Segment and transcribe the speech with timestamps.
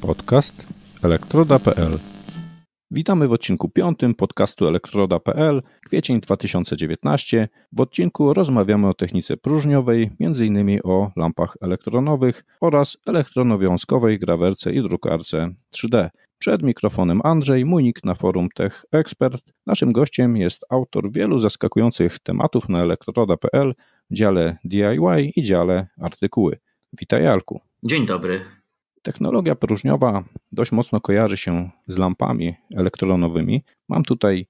[0.00, 0.66] Podcast
[1.02, 1.98] elektroda.pl
[2.90, 7.48] Witamy w odcinku piątym podcastu elektroda.pl, kwiecień 2019.
[7.72, 10.80] W odcinku rozmawiamy o technice próżniowej, m.in.
[10.84, 16.08] o lampach elektronowych oraz elektronowiązkowej grawerce i drukarce 3D.
[16.38, 19.42] Przed mikrofonem Andrzej, mój nick na forum Tech Expert.
[19.66, 23.74] Naszym gościem jest autor wielu zaskakujących tematów na elektroda.pl
[24.10, 26.58] w dziale DIY i dziale artykuły.
[27.00, 27.60] Witaj Alku.
[27.82, 28.59] Dzień dobry.
[29.02, 33.64] Technologia próżniowa dość mocno kojarzy się z lampami elektronowymi.
[33.88, 34.46] Mam tutaj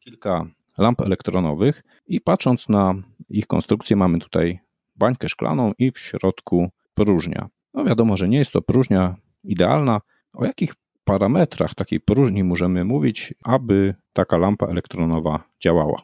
[0.00, 0.46] kilka
[0.78, 2.94] lamp elektronowych i patrząc na
[3.28, 4.58] ich konstrukcję mamy tutaj
[4.96, 7.48] bańkę szklaną i w środku próżnia.
[7.74, 10.00] No wiadomo, że nie jest to próżnia idealna.
[10.32, 10.74] O jakich
[11.04, 16.02] parametrach takiej próżni możemy mówić, aby taka lampa elektronowa działała?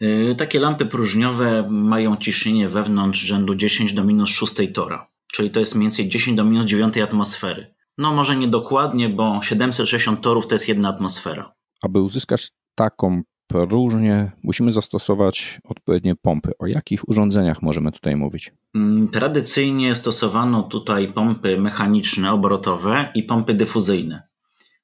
[0.00, 5.60] Yy, takie lampy próżniowe mają ciśnienie wewnątrz rzędu 10 do minus 6 tora czyli to
[5.60, 7.74] jest mniej więcej 10 do minus 9 atmosfery.
[7.98, 11.54] No może nie dokładnie, bo 760 torów to jest jedna atmosfera.
[11.82, 16.52] Aby uzyskać taką próżnię, musimy zastosować odpowiednie pompy.
[16.58, 18.52] O jakich urządzeniach możemy tutaj mówić?
[18.74, 24.22] Mm, tradycyjnie stosowano tutaj pompy mechaniczne, obrotowe i pompy dyfuzyjne.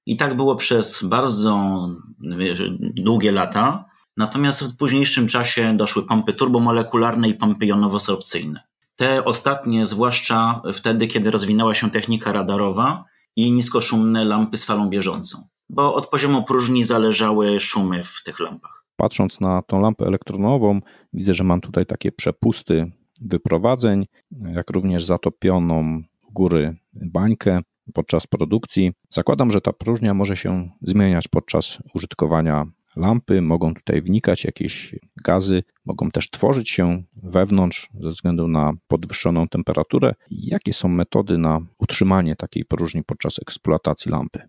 [0.07, 1.79] I tak było przez bardzo
[2.97, 3.85] długie lata.
[4.17, 8.61] Natomiast w późniejszym czasie doszły pompy turbomolekularne i pompy jonowo-sorpcyjne.
[9.03, 13.05] Te ostatnie, zwłaszcza wtedy, kiedy rozwinęła się technika radarowa
[13.36, 15.39] i niskoszumne lampy z falą bieżącą,
[15.70, 18.84] bo od poziomu próżni zależały szumy w tych lampach.
[18.97, 20.80] Patrząc na tą lampę elektronową,
[21.12, 27.61] widzę, że mam tutaj takie przepusty wyprowadzeń, jak również zatopioną u góry bańkę
[27.95, 28.92] podczas produkcji.
[29.11, 35.62] Zakładam, że ta próżnia może się zmieniać podczas użytkowania lampy, mogą tutaj wnikać jakieś gazy,
[35.85, 40.15] mogą też tworzyć się wewnątrz ze względu na podwyższoną temperaturę.
[40.31, 44.41] Jakie są metody na utrzymanie takiej próżni podczas eksploatacji lampy?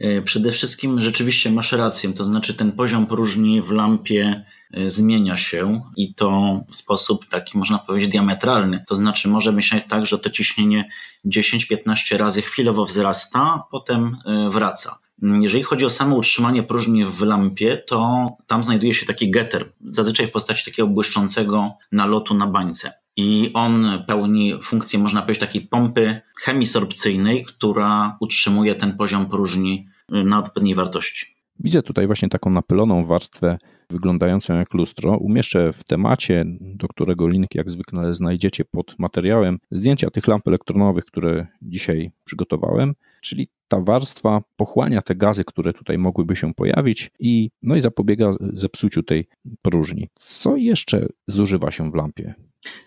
[0.00, 5.36] E, przede wszystkim rzeczywiście masz rację, to znaczy ten poziom próżni w lampie e, zmienia
[5.36, 8.84] się i to w sposób taki można powiedzieć diametralny.
[8.88, 10.88] To znaczy może myśleć tak, że to ciśnienie
[11.26, 14.98] 10-15 razy chwilowo wzrasta, potem e, wraca.
[15.22, 20.26] Jeżeli chodzi o samo utrzymanie próżni w lampie, to tam znajduje się taki getter, zazwyczaj
[20.26, 22.92] w postaci takiego błyszczącego nalotu na bańce.
[23.16, 30.38] I on pełni funkcję, można powiedzieć, takiej pompy chemisorpcyjnej, która utrzymuje ten poziom próżni na
[30.38, 31.26] odpowiedniej wartości.
[31.60, 33.58] Widzę tutaj właśnie taką napyloną warstwę
[33.90, 35.16] wyglądającą jak lustro.
[35.16, 41.04] Umieszczę w temacie, do którego link jak zwykle znajdziecie pod materiałem, zdjęcia tych lamp elektronowych,
[41.04, 47.50] które dzisiaj przygotowałem, czyli ta warstwa pochłania te gazy, które tutaj mogłyby się pojawić i,
[47.62, 49.28] no i zapobiega zepsuciu tej
[49.62, 50.08] próżni.
[50.14, 52.34] Co jeszcze zużywa się w lampie?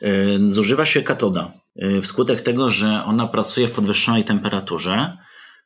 [0.01, 0.09] E,
[0.45, 1.51] zużywa się katoda.
[1.75, 5.17] E, wskutek tego, że ona pracuje w podwyższonej temperaturze,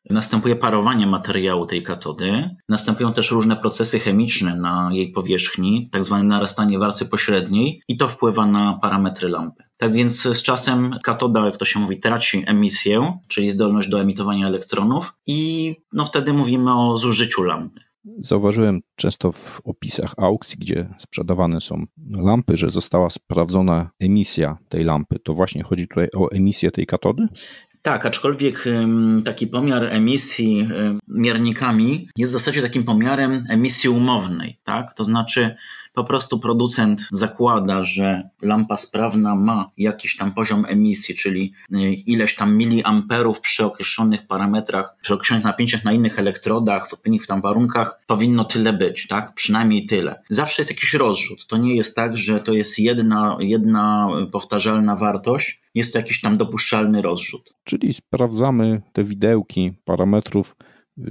[0.10, 2.50] Następuje parowanie materiału tej katody.
[2.70, 8.08] Następują też różne procesy chemiczne na jej powierzchni, tak zwane narastanie warstwy pośredniej i to
[8.08, 9.64] wpływa na parametry lampy.
[9.78, 14.48] Tak więc z czasem katoda, jak to się mówi, traci emisję, czyli zdolność do emitowania
[14.48, 17.80] elektronów i no wtedy mówimy o zużyciu lampy.
[18.20, 25.20] Zauważyłem często w opisach aukcji, gdzie sprzedawane są lampy, że została sprawdzona emisja tej lampy.
[25.20, 27.28] To właśnie chodzi tutaj o emisję tej katody?
[27.82, 28.66] Tak, aczkolwiek
[29.26, 30.68] taki pomiar emisji
[31.08, 34.94] miernikami jest w zasadzie takim pomiarem emisji umownej, tak?
[34.94, 35.56] To znaczy
[35.96, 42.36] po prostu producent zakłada, że lampa sprawna ma jakiś tam poziom emisji, czyli y, ileś
[42.36, 48.00] tam miliamperów przy określonych parametrach, przy określonych napięciach na innych elektrodach, w odpowiednich tam warunkach
[48.08, 49.34] powinno tyle być, tak?
[49.34, 50.22] Przynajmniej tyle.
[50.30, 51.48] Zawsze jest jakiś rozrzut.
[51.48, 56.38] To nie jest tak, że to jest jedna, jedna powtarzalna wartość, jest to jakiś tam
[56.38, 57.54] dopuszczalny rozrzut.
[57.64, 60.56] Czyli sprawdzamy te widełki parametrów,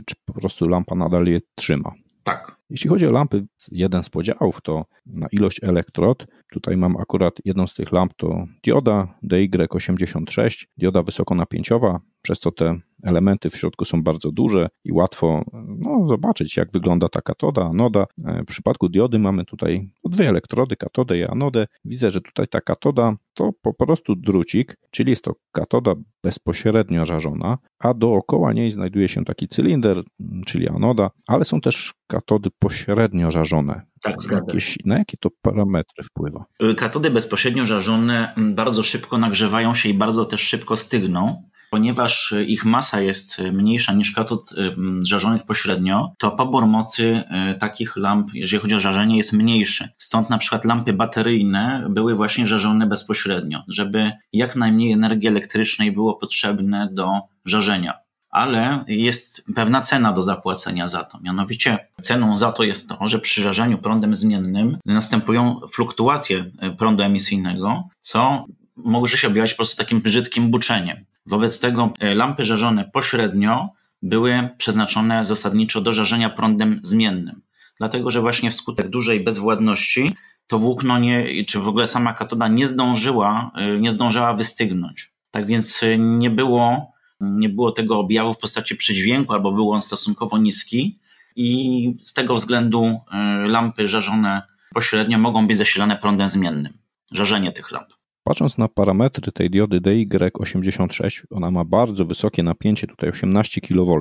[0.06, 1.92] czy po prostu lampa nadal je trzyma.
[2.22, 2.56] Tak.
[2.74, 6.26] Jeśli chodzi o lampy, jeden z podziałów to na ilość elektrod.
[6.52, 12.78] Tutaj mam akurat jedną z tych lamp to dioda DY86, dioda wysokonapięciowa, przez co te
[13.04, 18.06] elementy w środku są bardzo duże i łatwo no, zobaczyć, jak wygląda ta katoda, anoda.
[18.24, 21.66] E, w przypadku diody mamy tutaj dwie elektrody, katodę i anodę.
[21.84, 27.58] Widzę, że tutaj ta katoda to po prostu drucik, czyli jest to katoda bezpośrednio żarzona,
[27.78, 30.02] a dookoła niej znajduje się taki cylinder,
[30.46, 33.82] czyli anoda, ale są też katody pośrednio żarzone.
[34.02, 36.44] Tak, Jakieś, na jakie to parametry wpływa?
[36.76, 41.42] Katody bezpośrednio żarzone bardzo szybko nagrzewają się i bardzo też szybko stygną
[41.74, 47.96] ponieważ ich masa jest mniejsza niż katod y, żarzonych pośrednio, to pobór mocy y, takich
[47.96, 49.88] lamp, jeżeli chodzi o żarzenie, jest mniejszy.
[49.98, 56.14] Stąd na przykład lampy bateryjne były właśnie żarzone bezpośrednio, żeby jak najmniej energii elektrycznej było
[56.14, 57.94] potrzebne do żarzenia
[58.30, 61.18] ale jest pewna cena do zapłacenia za to.
[61.20, 66.44] Mianowicie ceną za to jest to, że przy żarzeniu prądem zmiennym następują fluktuacje
[66.78, 71.04] prądu emisyjnego, co może się objawiać po prostu takim brzydkim buczeniem.
[71.26, 73.68] Wobec tego e, lampy żarzone pośrednio
[74.02, 77.42] były przeznaczone zasadniczo do żarzenia prądem zmiennym.
[77.78, 80.14] Dlatego, że właśnie wskutek dużej bezwładności
[80.46, 85.10] to włókno nie, czy w ogóle sama katoda nie zdążyła, e, nie zdążyła wystygnąć.
[85.30, 89.82] Tak więc e, nie było, nie było tego objawu w postaci przydźwięku, albo był on
[89.82, 90.98] stosunkowo niski
[91.36, 93.00] i z tego względu
[93.46, 94.42] lampy żarzone
[94.74, 96.72] pośrednio mogą być zasilane prądem zmiennym.
[97.10, 97.93] Żarzenie tych lamp.
[98.24, 104.00] Patrząc na parametry tej diody DY86, ona ma bardzo wysokie napięcie, tutaj 18 kV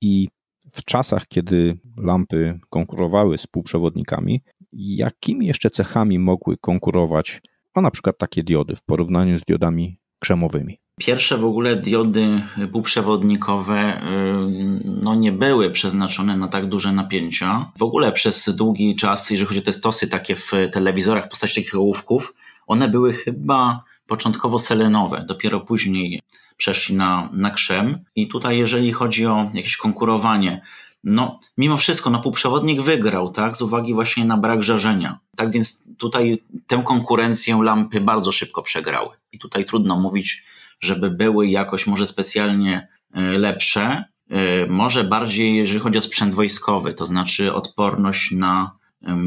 [0.00, 0.28] i
[0.72, 4.42] w czasach, kiedy lampy konkurowały z półprzewodnikami,
[4.72, 7.40] jakimi jeszcze cechami mogły konkurować,
[7.74, 10.78] a na przykład takie diody w porównaniu z diodami krzemowymi?
[11.00, 12.42] Pierwsze w ogóle diody
[12.72, 17.72] półprzewodnikowe y, no, nie były przeznaczone na tak duże napięcia.
[17.78, 21.54] W ogóle przez długi czas, jeżeli chodzi o te stosy takie w telewizorach w postaci
[21.54, 22.34] takich ołówków,
[22.70, 26.22] one były chyba początkowo selenowe, dopiero później
[26.56, 28.04] przeszli na, na krzem.
[28.16, 30.62] I tutaj, jeżeli chodzi o jakieś konkurowanie,
[31.04, 35.18] no, mimo wszystko, no, półprzewodnik wygrał, tak, z uwagi właśnie na brak żarzenia.
[35.36, 39.16] Tak więc tutaj tę konkurencję lampy bardzo szybko przegrały.
[39.32, 40.44] I tutaj trudno mówić,
[40.80, 44.04] żeby były jakoś może specjalnie e, lepsze.
[44.30, 48.80] E, może bardziej, jeżeli chodzi o sprzęt wojskowy, to znaczy odporność na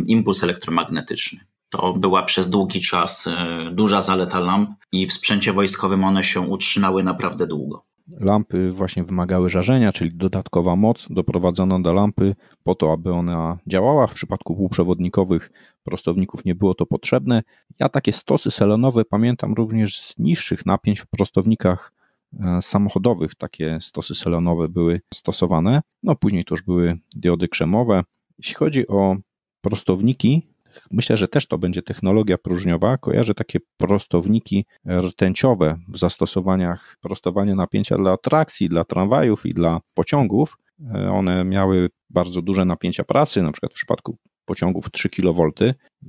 [0.07, 1.39] impuls elektromagnetyczny.
[1.73, 6.41] To była przez długi czas e, duża zaleta lamp i w sprzęcie wojskowym one się
[6.41, 7.83] utrzymały naprawdę długo.
[8.19, 14.07] Lampy właśnie wymagały żarzenia, czyli dodatkowa moc doprowadzona do lampy po to, aby ona działała.
[14.07, 15.51] W przypadku półprzewodnikowych
[15.83, 17.43] prostowników nie było to potrzebne.
[17.79, 21.93] Ja takie stosy selenowe pamiętam również z niższych napięć w prostownikach
[22.39, 23.35] e, samochodowych.
[23.35, 25.81] Takie stosy selenowe były stosowane.
[26.03, 28.03] No później to już były diody krzemowe.
[28.37, 29.15] Jeśli chodzi o
[29.61, 30.52] prostowniki,
[30.91, 32.97] Myślę, że też to będzie technologia próżniowa.
[32.97, 40.57] Kojarzę takie prostowniki rtęciowe w zastosowaniach prostowania napięcia dla trakcji, dla tramwajów i dla pociągów.
[40.95, 45.49] E, one miały bardzo duże napięcia pracy, na przykład w przypadku pociągów 3 kV.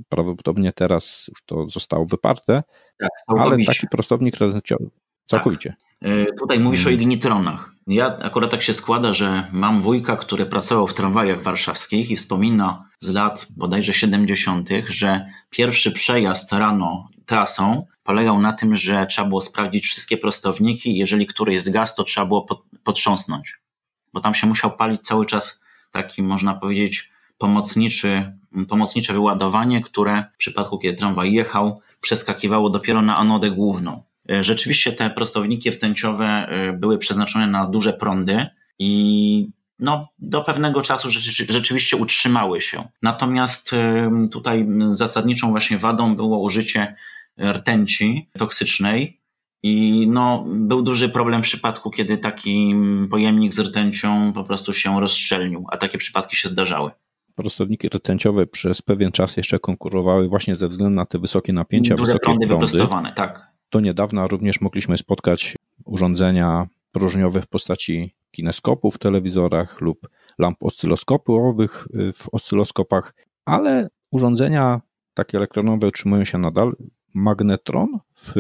[0.09, 2.63] Prawdopodobnie teraz już to zostało wyparte,
[2.99, 4.91] tak, ale taki prostownik rtęciowy
[5.25, 5.71] całkowicie.
[5.71, 5.94] Tak.
[6.05, 7.01] E, tutaj mówisz o hmm.
[7.01, 7.75] ignitronach.
[7.87, 12.89] Ja akurat tak się składa, że mam wujka, który pracował w tramwajach warszawskich i wspomina
[12.99, 19.41] z lat bodajże 70., że pierwszy przejazd rano trasą polegał na tym, że trzeba było
[19.41, 22.47] sprawdzić wszystkie prostowniki jeżeli któryś zgasł, to trzeba było
[22.85, 23.61] potrząsnąć.
[24.13, 30.37] Bo tam się musiał palić cały czas taki, można powiedzieć, pomocniczy, pomocnicze wyładowanie, które w
[30.37, 34.03] przypadku, kiedy tramwaj jechał, przeskakiwało dopiero na anodę główną.
[34.31, 38.47] E, rzeczywiście te prostowniki rtęciowe e, były przeznaczone na duże prądy
[38.79, 39.49] i
[39.79, 41.11] no, do pewnego czasu
[41.49, 42.89] rzeczywiście utrzymały się.
[43.03, 46.97] Natomiast e, tutaj zasadniczą właśnie wadą było użycie
[47.53, 49.21] rtęci toksycznej.
[49.67, 52.75] I no, był duży problem w przypadku, kiedy taki
[53.11, 56.91] pojemnik z rtęcią po prostu się rozszczelnił, a takie przypadki się zdarzały.
[57.35, 62.07] Prostowniki rtęciowe przez pewien czas jeszcze konkurowały właśnie ze względu na te wysokie napięcia, Duże
[62.07, 62.47] wysokie prądy.
[62.47, 62.67] prądy.
[62.67, 63.54] wyprostowane, tak.
[63.75, 71.89] Do niedawna również mogliśmy spotkać urządzenia próżniowe w postaci kineskopów w telewizorach lub lamp oscyloskopowych
[71.95, 73.15] y, w oscyloskopach,
[73.45, 74.81] ale urządzenia
[75.15, 76.77] takie elektronowe utrzymują się nadal.
[77.15, 78.33] Magnetron w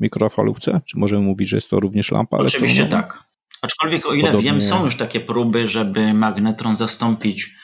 [0.00, 0.80] mikrofalówce?
[0.84, 3.24] Czy możemy mówić, że jest to również lampa Oczywiście tak.
[3.62, 4.50] Aczkolwiek o ile Podobnie...
[4.50, 7.56] wiem, są już takie próby, żeby magnetron zastąpić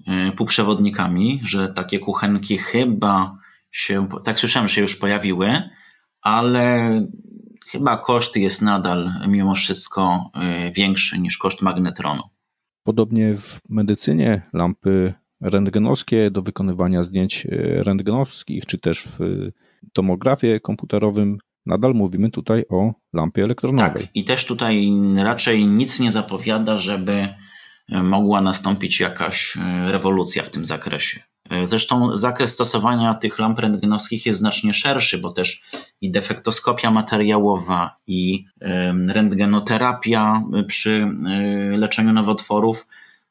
[0.00, 3.38] y, półprzewodnikami, że takie kuchenki chyba
[3.70, 5.70] się, tak słyszałem, że się już pojawiły,
[6.22, 7.06] ale
[7.70, 10.30] chyba koszt jest nadal mimo wszystko
[10.68, 12.22] y, większy niż koszt magnetronu.
[12.82, 19.18] Podobnie w medycynie lampy rentgenowskie do wykonywania zdjęć y, rentgenowskich, czy też w
[19.92, 24.02] tomografie komputerowym nadal mówimy tutaj o lampie elektronowej.
[24.02, 27.28] Tak, i też tutaj raczej nic nie zapowiada, żeby
[27.92, 31.20] y, mogła nastąpić jakaś rewolucja w tym zakresie.
[31.64, 35.62] Zresztą zakres stosowania tych lamp rentgenowskich jest znacznie szerszy, bo też
[36.00, 38.44] i defektoskopia materiałowa, i
[39.08, 42.86] rentgenoterapia przy e, leczeniu nowotworów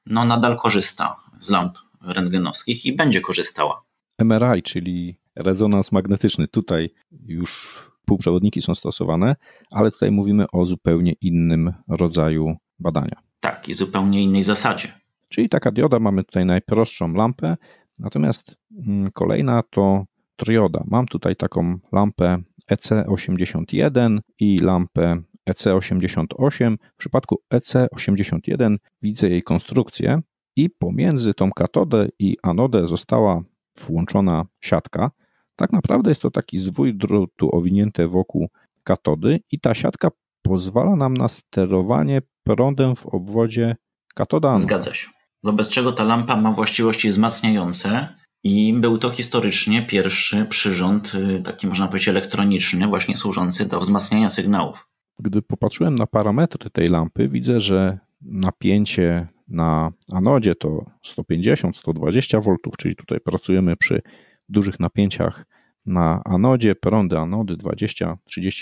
[0.05, 3.81] no, nadal korzysta z lamp rentgenowskich i będzie korzystała.
[4.19, 6.47] MRI, czyli rezonans magnetyczny.
[6.47, 6.89] Tutaj
[7.25, 9.35] już półprzewodniki są stosowane,
[9.71, 13.21] ale tutaj mówimy o zupełnie innym rodzaju badania.
[13.39, 14.93] Tak, i zupełnie innej zasadzie.
[15.29, 17.57] Czyli taka dioda, mamy tutaj najprostszą lampę,
[17.99, 18.55] natomiast
[18.87, 20.83] mm, kolejna to trioda.
[20.87, 22.37] Mam tutaj taką lampę
[22.71, 26.77] EC81 i lampę EC88.
[26.93, 30.21] W przypadku EC81 widzę jej konstrukcję
[30.55, 33.41] i pomiędzy tą katodę i anodę została
[33.77, 35.11] włączona siatka.
[35.55, 38.49] Tak naprawdę jest to taki zwój drutu owinięty wokół
[38.83, 40.09] katody i ta siatka
[40.41, 43.75] pozwala nam na sterowanie prądem w obwodzie
[44.15, 44.59] katoda.
[44.59, 45.18] Zgadza się.
[45.43, 48.07] Wobec czego ta lampa ma właściwości wzmacniające
[48.43, 54.29] i był to historycznie pierwszy przyrząd, y, taki można powiedzieć elektroniczny, właśnie służący do wzmacniania
[54.29, 54.87] sygnałów.
[55.19, 62.95] Gdy popatrzyłem na parametry tej lampy, widzę, że napięcie na anodzie to 150-120 V, czyli
[62.95, 64.01] tutaj pracujemy przy
[64.49, 65.45] dużych napięciach
[65.85, 68.15] na anodzie, prądy anody 20-30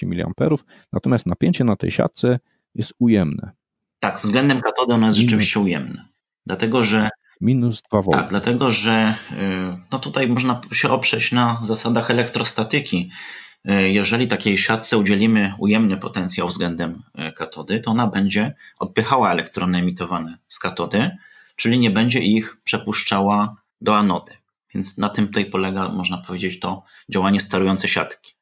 [0.07, 0.55] mA,
[0.93, 2.39] natomiast napięcie na tej siatce
[2.75, 3.51] jest ujemne.
[3.99, 6.16] Tak, względem katody ono jest rzeczywiście ujemne.
[6.47, 7.09] Dlatego, że
[7.41, 8.11] minus 2 V.
[8.11, 9.35] Tak, dlatego że y,
[9.91, 13.11] no tutaj można się oprzeć na zasadach elektrostatyki.
[13.69, 19.77] Y, jeżeli takiej siatce udzielimy ujemny potencjał względem y, katody, to ona będzie odpychała elektrony
[19.77, 21.17] emitowane z katody,
[21.55, 24.31] czyli nie będzie ich przepuszczała do anody.
[24.73, 28.33] Więc na tym tutaj polega, można powiedzieć, to działanie sterujące siatki.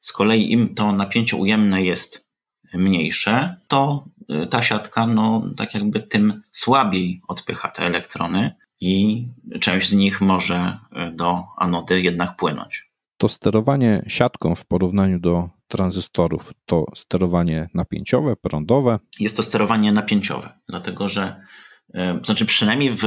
[0.00, 2.29] Z kolei im to napięcie ujemne jest
[2.74, 4.04] mniejsze, to
[4.44, 9.26] y, ta siatka, no tak jakby tym słabiej odpycha te elektrony i
[9.60, 12.90] część z nich może y, do anody jednak płynąć.
[13.16, 18.98] To sterowanie siatką w porównaniu do tranzystorów to sterowanie napięciowe, prądowe?
[19.20, 21.36] Jest to sterowanie napięciowe, dlatego że
[21.88, 23.04] y, znaczy przynajmniej w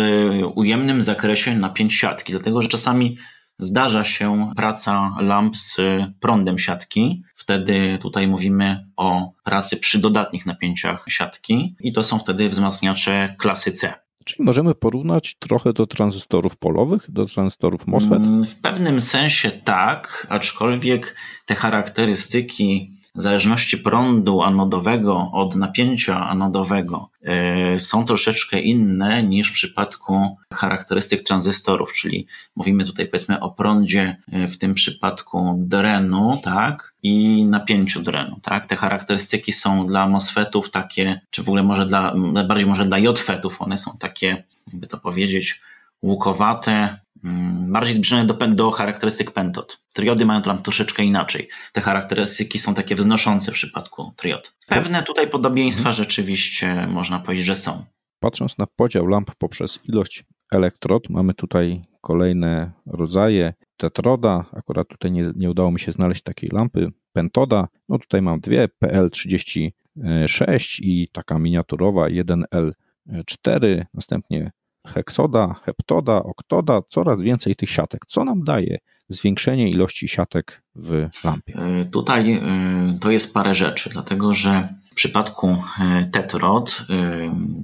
[0.56, 3.18] ujemnym zakresie napięć siatki, dlatego że czasami
[3.60, 5.82] zdarza się praca lamp z
[6.20, 7.24] prądem siatki.
[7.44, 13.72] Wtedy tutaj mówimy o pracy przy dodatnich napięciach siatki i to są wtedy wzmacniacze klasy
[13.72, 13.94] C.
[14.26, 18.22] Czyli możemy porównać trochę do tranzystorów polowych, do tranzystorów MOSFET?
[18.48, 28.06] W pewnym sensie tak, aczkolwiek te charakterystyki zależności prądu anodowego od napięcia anodowego e, są
[28.06, 34.58] troszeczkę inne niż w przypadku charakterystyk tranzystorów, czyli mówimy tutaj powiedzmy o prądzie e, w
[34.58, 38.66] tym przypadku drenu, tak, i napięciu drenu, tak.
[38.66, 42.16] Te charakterystyki są dla MOSFETów takie, czy w ogóle może dla,
[42.48, 45.62] bardziej może dla JFETów, one są takie, jakby to powiedzieć,
[46.04, 49.82] łukowate, mm, bardziej zbliżone do, do charakterystyk pentod.
[49.94, 51.50] Triody mają tam troszeczkę inaczej.
[51.72, 54.56] Te charakterystyki są takie wznoszące w przypadku triod.
[54.68, 55.96] Pewne tutaj podobieństwa mhm.
[55.96, 57.86] rzeczywiście można powiedzieć, że są.
[58.20, 64.46] Patrząc na podział lamp poprzez ilość elektrod, mamy tutaj kolejne rodzaje tetroda.
[64.54, 66.92] Akurat tutaj nie, nie udało mi się znaleźć takiej lampy.
[67.14, 74.52] Pentoda, no tutaj mam dwie, PL36 i taka miniaturowa 1L4, następnie
[74.88, 78.06] heksoda, heptoda, oktoda, coraz więcej tych siatek.
[78.06, 78.78] Co nam daje
[79.10, 81.54] zwiększenie ilości siatek w lampie?
[81.56, 85.48] E, tutaj e, to jest parę rzeczy, dlatego że w przypadku
[85.80, 86.86] e, tetrod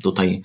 [0.03, 0.41] tutaj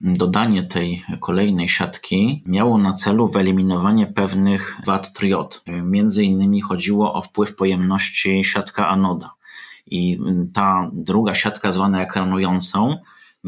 [0.00, 5.62] dodanie tej kolejnej siatki miało na celu wyeliminowanie pewnych wad triod.
[5.66, 9.30] Między innymi chodziło o wpływ pojemności siatka anoda.
[9.86, 10.18] I
[10.54, 12.96] ta druga siatka zwana ekranującą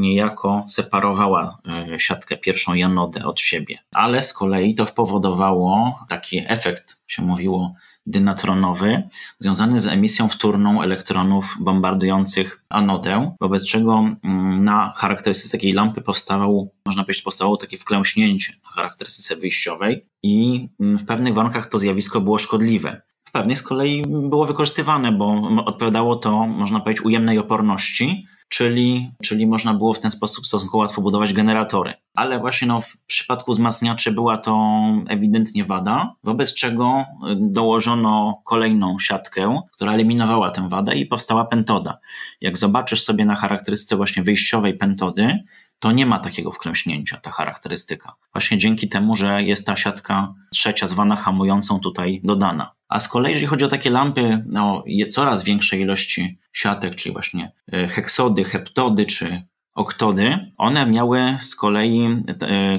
[0.00, 1.58] niejako separowała
[1.92, 3.78] e, siatkę pierwszą i anodę od siebie.
[3.94, 7.74] Ale z kolei to spowodowało taki efekt, się mówiło,
[8.06, 9.02] dynatronowy,
[9.38, 16.70] związany z emisją wtórną elektronów bombardujących anodę, wobec czego mm, na charakterystyce takiej lampy powstawał,
[16.86, 22.20] można powiedzieć, powstało takie wklęśnięcie na charakterystyce wyjściowej i mm, w pewnych warunkach to zjawisko
[22.20, 23.02] było szkodliwe.
[23.24, 29.46] W pewnych z kolei było wykorzystywane, bo odpowiadało to, można powiedzieć, ujemnej oporności, czyli, czyli
[29.46, 31.94] można było w ten sposób stosunkowo łatwo budować generatory.
[32.14, 37.04] Ale właśnie no, w przypadku wzmacniaczy była to ewidentnie wada, wobec czego y,
[37.40, 41.98] dołożono kolejną siatkę, która eliminowała tę wadę i powstała pentoda.
[42.40, 45.38] Jak zobaczysz sobie na charakterystyce właśnie wyjściowej pentody,
[45.80, 48.14] to nie ma takiego wklęśnięcia, ta charakterystyka.
[48.32, 52.74] Właśnie dzięki temu, że jest ta siatka trzecia zwana hamującą tutaj dodana.
[52.88, 57.52] A z kolei, jeżeli chodzi o takie lampy o coraz większej ilości siatek, czyli właśnie
[57.72, 59.42] e, heksody, heptody czy
[59.80, 62.22] oktody, one miały z kolei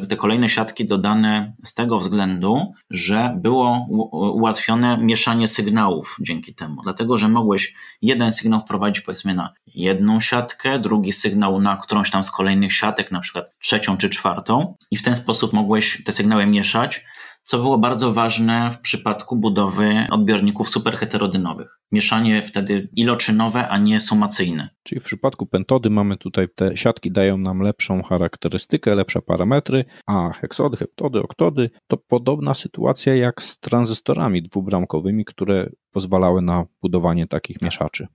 [0.09, 6.81] te, kolejne siatki dodane z tego względu, że było ułatwione mieszanie sygnałów dzięki temu.
[6.83, 12.23] Dlatego, że mogłeś jeden sygnał wprowadzić powiedzmy na jedną siatkę, drugi sygnał na którąś tam
[12.23, 16.45] z kolejnych siatek, na przykład trzecią czy czwartą i w ten sposób mogłeś te sygnały
[16.45, 17.05] mieszać
[17.43, 21.79] co było bardzo ważne w przypadku budowy odbiorników superheterodynowych.
[21.91, 24.69] Mieszanie wtedy iloczynowe, a nie sumacyjne.
[24.83, 30.29] Czyli w przypadku pentody mamy tutaj te siatki dają nam lepszą charakterystykę, lepsze parametry, a
[30.29, 37.61] heksody, heptody, oktody to podobna sytuacja jak z tranzystorami dwubramkowymi, które pozwalały na budowanie takich
[37.61, 38.07] mieszaczy.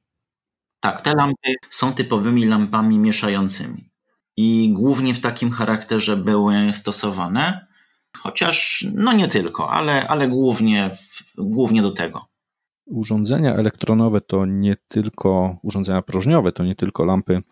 [0.80, 3.90] Tak, te lampy są typowymi lampami mieszającymi
[4.36, 7.65] i głównie w takim charakterze były stosowane,
[8.22, 10.90] chociaż no nie tylko, ale, ale głównie,
[11.38, 12.26] głównie do tego.
[12.86, 17.42] Urządzenia elektronowe to nie tylko urządzenia próżniowe, to nie tylko lampy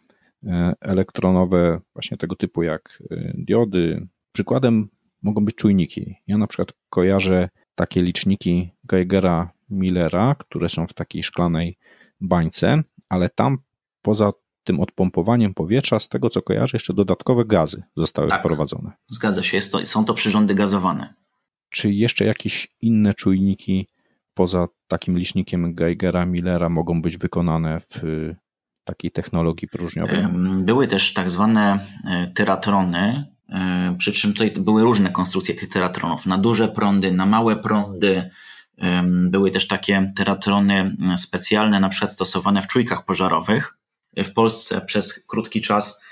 [0.47, 4.09] e, elektronowe właśnie tego typu jak e, diody.
[4.33, 4.89] Przykładem
[5.23, 6.15] mogą być czujniki.
[6.27, 11.79] Ja na przykład kojarzę takie liczniki Geigera Millera, które są w takiej szklanej
[12.21, 13.59] bańce, ale tam
[14.03, 14.33] poza
[14.65, 18.93] tym odpompowaniem powietrza, z tego co kojarzę, jeszcze dodatkowe gazy zostały tak, wprowadzone.
[19.09, 21.15] Zgadza się, to, są to przyrządy gazowane.
[21.71, 23.87] Czy jeszcze jakieś inne czujniki
[24.35, 28.03] poza takim licznikiem Geigera Millera mogą być wykonane w
[28.85, 30.27] takiej technologii próżniowej?
[30.65, 36.27] Były też tak zwane e, teratrony, e, przy czym tutaj były różne konstrukcje tych teratronów,
[36.27, 38.31] na duże prądy, na małe prądy.
[39.31, 43.79] Były też takie teratrony specjalne, na przykład stosowane w czujkach pożarowych,
[44.17, 46.03] w Polsce przez krótki czas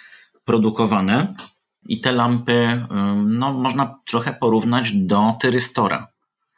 [0.45, 1.35] produkowane.
[1.89, 2.87] I te lampy
[3.25, 6.09] no, można trochę porównać do tyrystora.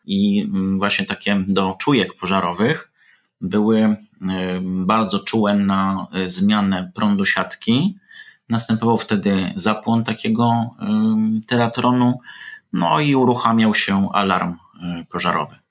[0.04, 2.92] I właśnie takie do czujek pożarowych
[3.40, 3.96] były
[4.60, 7.98] bardzo czułe na zmianę prądu siatki.
[8.48, 10.70] Następował wtedy zapłon takiego
[11.46, 12.20] teratronu,
[12.72, 14.56] no i uruchamiał się alarm
[15.08, 15.63] pożarowy.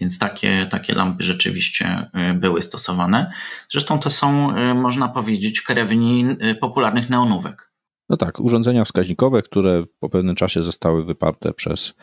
[0.00, 3.32] Więc takie, takie lampy rzeczywiście y, były stosowane.
[3.70, 7.70] Zresztą to są, y, można powiedzieć, krewni y, popularnych neonówek.
[8.08, 11.94] No tak, urządzenia wskaźnikowe, które po pewnym czasie zostały wyparte przez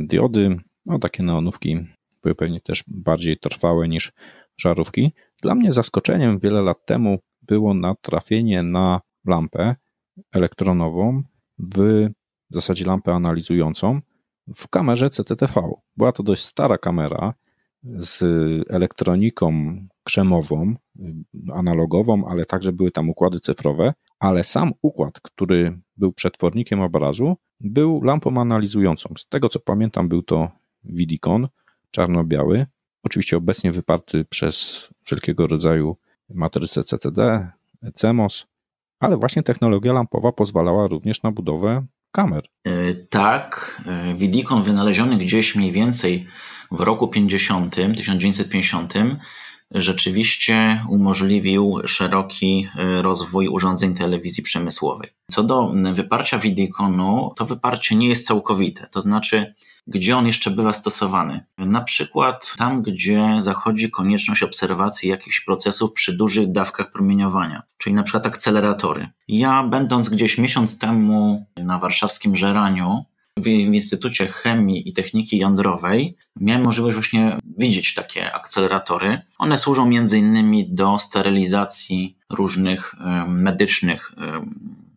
[0.00, 0.56] diody.
[0.86, 1.76] No takie neonówki
[2.22, 4.12] były pewnie też bardziej trwałe niż
[4.60, 5.12] żarówki.
[5.42, 9.76] Dla mnie zaskoczeniem wiele lat temu było natrafienie na lampę
[10.32, 11.22] elektronową
[11.58, 12.08] w
[12.50, 14.00] zasadzie lampę analizującą,
[14.54, 15.70] w kamerze CTTV.
[15.96, 17.34] Była to dość stara kamera
[17.84, 18.24] z
[18.70, 20.74] elektroniką krzemową,
[21.52, 28.02] analogową, ale także były tam układy cyfrowe, ale sam układ, który był przetwornikiem obrazu, był
[28.02, 29.14] lampą analizującą.
[29.18, 30.48] Z tego co pamiętam, był to
[30.84, 31.48] Vidicon
[31.90, 32.66] czarno-biały,
[33.02, 35.96] oczywiście obecnie wyparty przez wszelkiego rodzaju
[36.28, 37.50] matryce CCD,
[37.94, 38.46] CMOS,
[39.00, 42.42] ale właśnie technologia lampowa pozwalała również na budowę kamer.
[42.64, 46.26] E, tak, e, Widikon wynaleziony gdzieś mniej więcej
[46.70, 48.94] w roku 50, 1950,
[49.70, 55.10] rzeczywiście umożliwił szeroki e, rozwój urządzeń telewizji przemysłowej.
[55.30, 59.54] Co do wyparcia Widikonu, to wyparcie nie jest całkowite, to znaczy
[59.86, 61.44] gdzie on jeszcze bywa stosowany.
[61.58, 68.02] Na przykład tam, gdzie zachodzi konieczność obserwacji jakichś procesów przy dużych dawkach promieniowania, czyli na
[68.02, 69.08] przykład akceleratory.
[69.28, 73.04] Ja, będąc gdzieś miesiąc temu na warszawskim Żeraniu,
[73.40, 79.20] w Instytucie Chemii i Techniki Jądrowej miałem możliwość właśnie widzieć takie akceleratory.
[79.38, 82.94] One służą między innymi do sterylizacji różnych
[83.26, 84.12] medycznych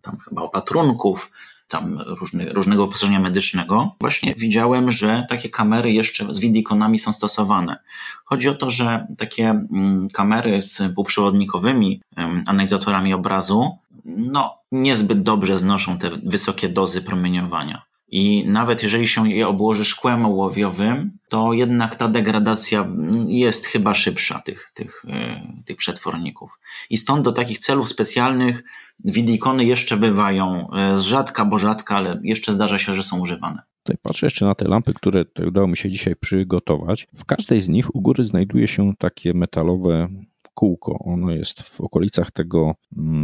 [0.02, 1.32] tam chyba opatrunków,
[1.68, 7.80] tam różny, różnego wyposażenia medycznego, właśnie widziałem, że takie kamery jeszcze z widikonami są stosowane.
[8.26, 12.02] Chodzi o to, że takie mm, kamery z półprzewodnikowymi
[12.48, 17.82] analizatorami obrazu no, niezbyt dobrze znoszą te wysokie dozy promieniowania.
[18.13, 22.88] I nawet jeżeli się je obłoży szkłem ołowiowym, to jednak ta degradacja
[23.28, 26.60] jest chyba szybsza tych, tych, e, tych przetworników.
[26.89, 28.63] I stąd do takich celów specjalnych
[29.06, 33.62] widikony jeszcze bywają e, z rzadka, bo rzadka, ale jeszcze zdarza się, że są używane.
[33.84, 37.08] Tutaj patrzę jeszcze na te lampy, które udało mi się dzisiaj przygotować.
[37.15, 40.08] W każdej z nich u góry znajduje się takie metalowe
[40.54, 41.00] kółko.
[41.00, 42.76] Ono jest w okolicach tego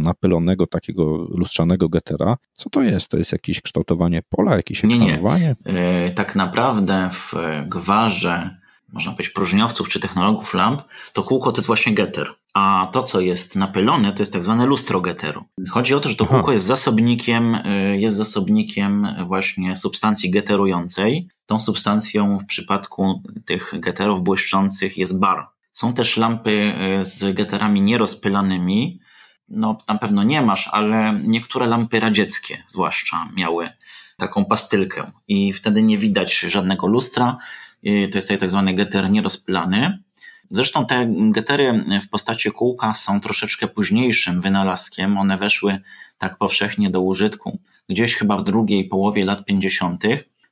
[0.04, 2.36] napylonego, takiego lustrzanego getera.
[2.52, 3.08] Co to jest?
[3.08, 5.56] To jest jakieś kształtowanie pola, jakieś ekranowanie?
[5.66, 5.80] Nie, nie.
[5.80, 7.34] Yy, tak naprawdę w
[7.68, 8.56] gwarze,
[8.92, 12.34] można powiedzieć, próżniowców czy technologów lamp, to kółko to jest właśnie getter.
[12.54, 15.44] A to, co jest napylone, to jest tak zwane lustro geteru.
[15.70, 16.34] Chodzi o to, że to Aha.
[16.34, 21.28] kółko jest zasobnikiem, y, jest zasobnikiem właśnie substancji geterującej.
[21.46, 25.46] Tą substancją w przypadku tych geterów błyszczących jest bar.
[25.72, 29.00] Są też lampy e, z geterami nierozpylanymi.
[29.48, 33.68] No, tam pewno nie masz, ale niektóre lampy radzieckie zwłaszcza miały
[34.16, 37.38] taką pastylkę i wtedy nie widać żadnego lustra.
[37.82, 40.02] To jest tak zwany getter nierozpylany.
[40.50, 45.18] Zresztą te getery w postaci kółka są troszeczkę późniejszym wynalazkiem.
[45.18, 45.80] One weszły
[46.18, 50.04] tak powszechnie do użytku gdzieś chyba w drugiej połowie lat 50.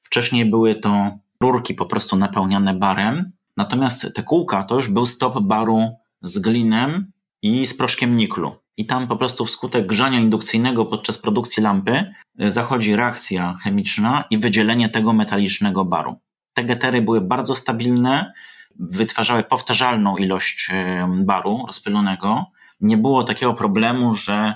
[0.02, 5.40] Wcześniej były to rurki po prostu napełniane barem Natomiast te kółka to już był stop
[5.40, 8.56] baru z glinem i z proszkiem niklu.
[8.76, 14.38] I tam po prostu wskutek grzania indukcyjnego podczas produkcji lampy y, zachodzi reakcja chemiczna i
[14.38, 16.16] wydzielenie tego metalicznego baru.
[16.54, 18.32] Te getery były bardzo stabilne,
[18.78, 22.46] wytwarzały powtarzalną ilość y, baru rozpylonego,
[22.80, 24.54] nie było takiego problemu, że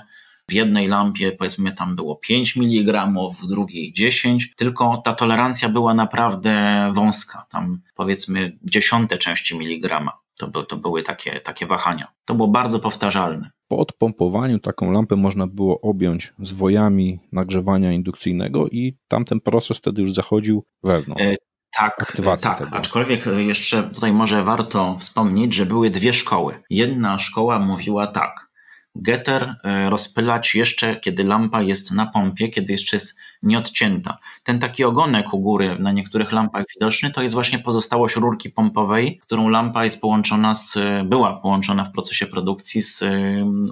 [0.49, 5.93] w jednej lampie powiedzmy tam było 5 mg, w drugiej 10, tylko ta tolerancja była
[5.93, 10.23] naprawdę wąska, tam powiedzmy dziesiąte części miligrama.
[10.39, 12.07] To, by, to były takie, takie wahania.
[12.25, 13.51] To było bardzo powtarzalne.
[13.67, 20.13] Po odpompowaniu taką lampę można było objąć zwojami nagrzewania indukcyjnego i tamten proces wtedy już
[20.13, 21.23] zachodził wewnątrz.
[21.25, 21.35] E,
[21.77, 22.59] tak, tak.
[22.59, 22.75] Tego.
[22.75, 26.63] aczkolwiek jeszcze tutaj może warto wspomnieć, że były dwie szkoły.
[26.69, 28.49] Jedna szkoła mówiła tak,
[28.95, 34.17] Getter e, rozpylać jeszcze, kiedy lampa jest na pompie, kiedy jeszcze jest nieodcięta.
[34.43, 39.17] Ten taki ogonek u góry na niektórych lampach widoczny to jest właśnie pozostałość rurki pompowej,
[39.17, 43.09] którą lampa jest połączona z, była połączona w procesie produkcji z e,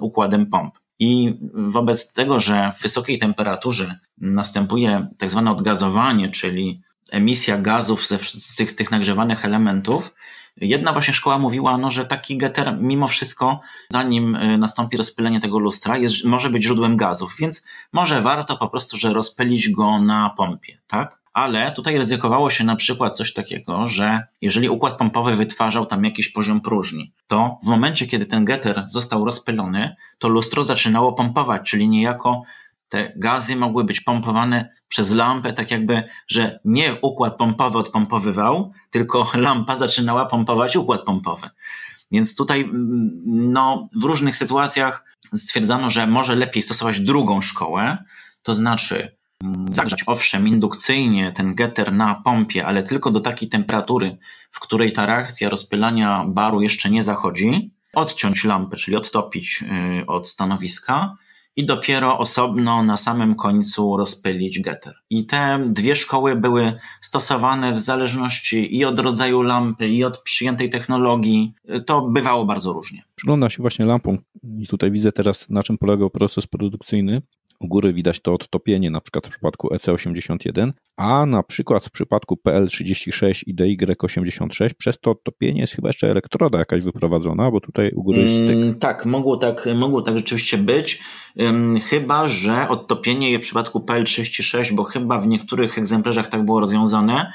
[0.00, 0.78] układem pomp.
[0.98, 6.80] I wobec tego, że w wysokiej temperaturze następuje tak zwane odgazowanie, czyli
[7.10, 10.14] emisja gazów ze, z tych, tych nagrzewanych elementów,
[10.56, 15.58] Jedna właśnie szkoła mówiła, no, że taki getter mimo wszystko, zanim y, nastąpi rozpylenie tego
[15.58, 20.30] lustra, jest, może być źródłem gazów, więc może warto po prostu, że rozpylić go na
[20.36, 21.22] pompie, tak?
[21.32, 26.28] Ale tutaj ryzykowało się na przykład coś takiego, że jeżeli układ pompowy wytwarzał tam jakiś
[26.28, 31.88] poziom próżni, to w momencie, kiedy ten getter został rozpylony, to lustro zaczynało pompować, czyli
[31.88, 32.42] niejako
[32.92, 39.30] te gazy mogły być pompowane przez lampę, tak jakby, że nie układ pompowy odpompowywał, tylko
[39.34, 41.50] lampa zaczynała pompować układ pompowy.
[42.10, 43.10] Więc tutaj mm,
[43.52, 45.04] no, w różnych sytuacjach
[45.36, 48.04] stwierdzano, że może lepiej stosować drugą szkołę,
[48.42, 54.18] to znaczy mm, zagrzać owszem indukcyjnie ten getter na pompie, ale tylko do takiej temperatury,
[54.50, 59.64] w której ta reakcja rozpylania baru jeszcze nie zachodzi, odciąć lampę, czyli odtopić
[60.02, 61.16] y, od stanowiska
[61.56, 64.94] i dopiero osobno na samym końcu rozpylić getter.
[65.10, 70.70] I te dwie szkoły były stosowane w zależności i od rodzaju lampy, i od przyjętej
[70.70, 71.54] technologii.
[71.86, 73.02] To bywało bardzo różnie.
[73.14, 74.18] Przygląda się właśnie lampą
[74.58, 77.22] i tutaj widzę teraz, na czym polegał proces produkcyjny.
[77.60, 82.38] U góry widać to odtopienie, na przykład w przypadku EC81, a na przykład w przypadku
[82.46, 88.02] PL36 i DY86 przez to odtopienie jest chyba jeszcze elektroda jakaś wyprowadzona, bo tutaj u
[88.02, 88.50] góry jest styk.
[88.50, 91.00] Mm, tak, mogło tak, mogło tak rzeczywiście być,
[91.84, 97.32] chyba że odtopienie jest w przypadku PL36, bo chyba w niektórych egzemplarzach tak było rozwiązane,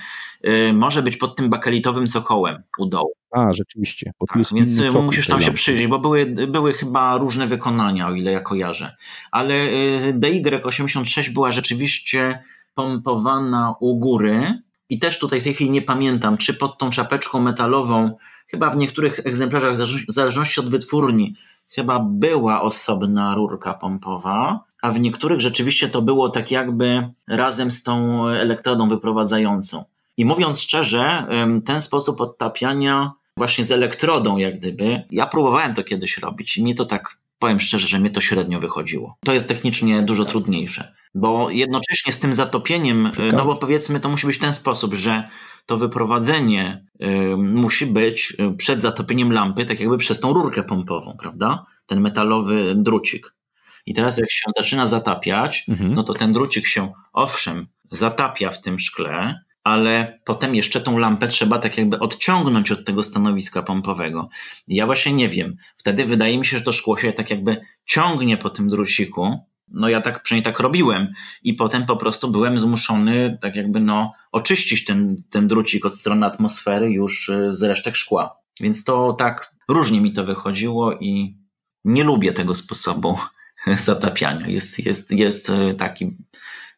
[0.47, 3.11] y, może być pod tym bakelitowym cokołem u dołu.
[3.31, 4.11] A, rzeczywiście.
[4.27, 8.39] Tak, więc musisz tam się przyjrzeć, bo były, były chyba różne wykonania, o ile ja
[8.39, 8.95] kojarzę.
[9.31, 15.81] Ale y, DY86 była rzeczywiście pompowana u góry i też tutaj w tej chwili nie
[15.81, 19.73] pamiętam, czy pod tą czapeczką metalową, chyba w niektórych egzemplarzach,
[20.07, 21.35] w zależności od wytwórni,
[21.69, 27.83] chyba była osobna rurka pompowa, a w niektórych rzeczywiście to było tak jakby razem z
[27.83, 29.83] tą elektrodą wyprowadzającą.
[30.17, 31.27] I mówiąc szczerze,
[31.65, 36.75] ten sposób odtapiania właśnie z elektrodą, jak gdyby, ja próbowałem to kiedyś robić i mi
[36.75, 39.15] to tak, powiem szczerze, że mi to średnio wychodziło.
[39.25, 44.27] To jest technicznie dużo trudniejsze, bo jednocześnie z tym zatopieniem, no bo powiedzmy, to musi
[44.27, 45.29] być w ten sposób, że
[45.65, 51.17] to wyprowadzenie y, musi być y, przed zatopieniem lampy, tak jakby przez tą rurkę pompową,
[51.19, 51.65] prawda?
[51.85, 53.35] Ten metalowy drucik.
[53.85, 55.95] I teraz jak się zaczyna zatapiać, mhm.
[55.95, 61.27] no to ten drucik się owszem zatapia w tym szkle, ale potem jeszcze tą lampę
[61.27, 64.29] trzeba tak jakby odciągnąć od tego stanowiska pompowego.
[64.67, 65.55] Ja właśnie nie wiem.
[65.77, 69.39] Wtedy wydaje mi się, że to szkło się tak jakby ciągnie po tym druciku.
[69.67, 74.13] No ja tak przynajmniej tak robiłem i potem po prostu byłem zmuszony tak jakby no
[74.31, 78.37] oczyścić ten, ten drucik od strony atmosfery już y, z resztek szkła.
[78.59, 81.37] Więc to tak różnie mi to wychodziło i
[81.85, 83.17] nie lubię tego sposobu
[83.85, 84.47] zatapiania.
[84.47, 86.17] Jest, jest, jest y, taki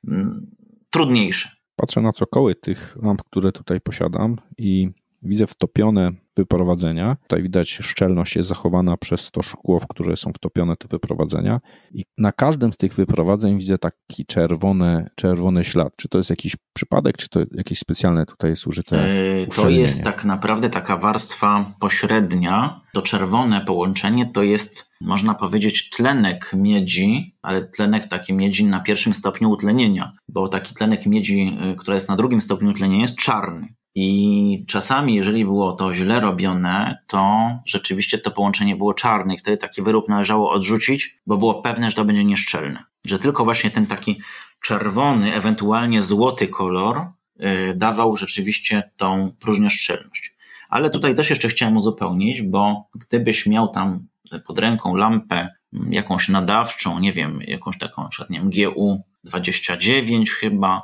[0.08, 0.48] mm,
[0.90, 1.50] trudniejszy.
[1.76, 4.90] Patrzę na cokoły tych lamp, które tutaj posiadam i
[5.22, 7.18] widzę wtopione wyprowadzenia.
[7.22, 11.60] Tutaj widać szczelność jest zachowana przez to szkło, w które są wtopione te wyprowadzenia.
[11.94, 15.94] I na każdym z tych wyprowadzeń widzę taki czerwony, czerwony ślad.
[15.96, 19.00] Czy to jest jakiś przypadek, czy to jakieś specjalne tutaj jest użyte?
[19.00, 22.82] E, to jest tak naprawdę taka warstwa pośrednia.
[22.94, 29.14] To czerwone połączenie to jest, można powiedzieć, tlenek miedzi, ale tlenek taki miedzi na pierwszym
[29.14, 33.68] stopniu utlenienia, bo taki tlenek miedzi, e, która jest na drugim stopniu utlenienia, jest czarny.
[33.96, 39.58] I czasami, jeżeli było to źle robione, to rzeczywiście to połączenie było czarne i wtedy
[39.58, 42.84] taki wyrób należało odrzucić, bo było pewne, że to będzie nieszczelne.
[43.08, 44.22] Że tylko właśnie ten taki
[44.62, 50.36] czerwony, ewentualnie złoty kolor yy, dawał rzeczywiście tą próżnioszczelność.
[50.70, 54.08] Ale tutaj też jeszcze chciałem uzupełnić, bo gdybyś miał tam
[54.48, 55.50] pod ręką lampę
[55.90, 60.84] jakąś nadawczą, nie wiem, jakąś taką, na przykład, nie wiem, GU 29 chyba,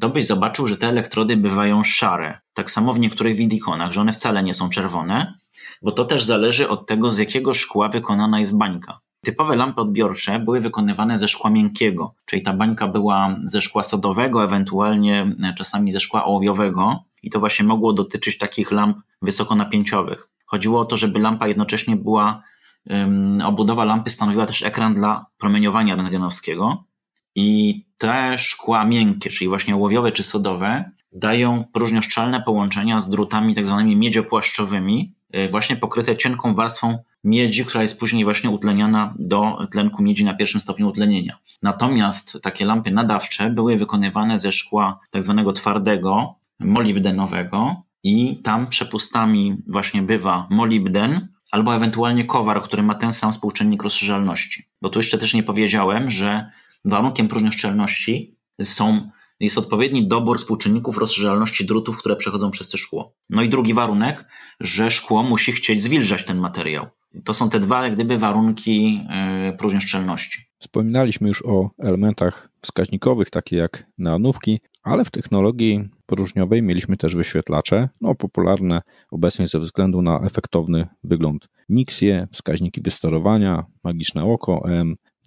[0.00, 2.40] to byś zobaczył, że te elektrody bywają szare.
[2.54, 5.34] Tak samo w niektórych widikonach, że one wcale nie są czerwone,
[5.82, 9.00] bo to też zależy od tego, z jakiego szkła wykonana jest bańka.
[9.24, 14.44] Typowe lampy odbiorcze były wykonywane ze szkła miękkiego, czyli ta bańka była ze szkła sodowego,
[14.44, 20.28] ewentualnie e, czasami ze szkła ołowiowego i to właśnie mogło dotyczyć takich lamp wysokonapięciowych.
[20.46, 22.42] Chodziło o to, żeby lampa jednocześnie była,
[22.90, 26.84] um, obudowa lampy stanowiła też ekran dla promieniowania rentgenowskiego
[27.34, 33.66] i te szkła miękkie, czyli właśnie ołowiowe czy sodowe, dają próżnioszczelne połączenia z drutami tak
[33.66, 40.02] zwanymi miedziopłaszczowymi, y, właśnie pokryte cienką warstwą miedzi, która jest później właśnie utleniana do tlenku
[40.02, 41.38] miedzi na pierwszym stopniu utlenienia.
[41.62, 49.56] Natomiast takie lampy nadawcze były wykonywane ze szkła tak zwanego twardego, molibdenowego i tam przepustami
[49.66, 54.64] właśnie bywa molibden albo ewentualnie kowar, który ma ten sam współczynnik rozszerzalności.
[54.82, 56.50] Bo tu jeszcze też nie powiedziałem, że
[56.84, 63.14] warunkiem próżnioszczelności są jest odpowiedni dobór współczynników rozszerzalności drutów, które przechodzą przez to szkło.
[63.30, 64.28] No i drugi warunek,
[64.60, 66.86] że szkło musi chcieć zwilżać ten materiał.
[67.24, 70.42] To są te dwa, jak gdyby, warunki yy, próżnioszczelności.
[70.58, 77.88] Wspominaliśmy już o elementach wskaźnikowych, takie jak neonówki, ale w technologii próżniowej mieliśmy też wyświetlacze,
[78.00, 81.48] no popularne obecnie ze względu na efektowny wygląd.
[81.68, 84.62] Nixie, wskaźniki wystorowania, magiczne oko,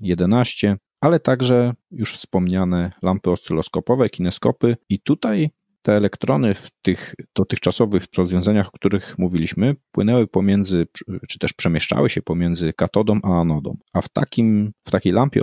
[0.01, 0.75] EM11,
[1.07, 5.49] ale także już wspomniane lampy oscyloskopowe, kineskopy i tutaj
[5.81, 10.87] te elektrony w tych dotychczasowych rozwiązaniach, o których mówiliśmy, płynęły pomiędzy,
[11.29, 13.77] czy też przemieszczały się pomiędzy katodą a anodą.
[13.93, 15.41] A w, takim, w takiej lampie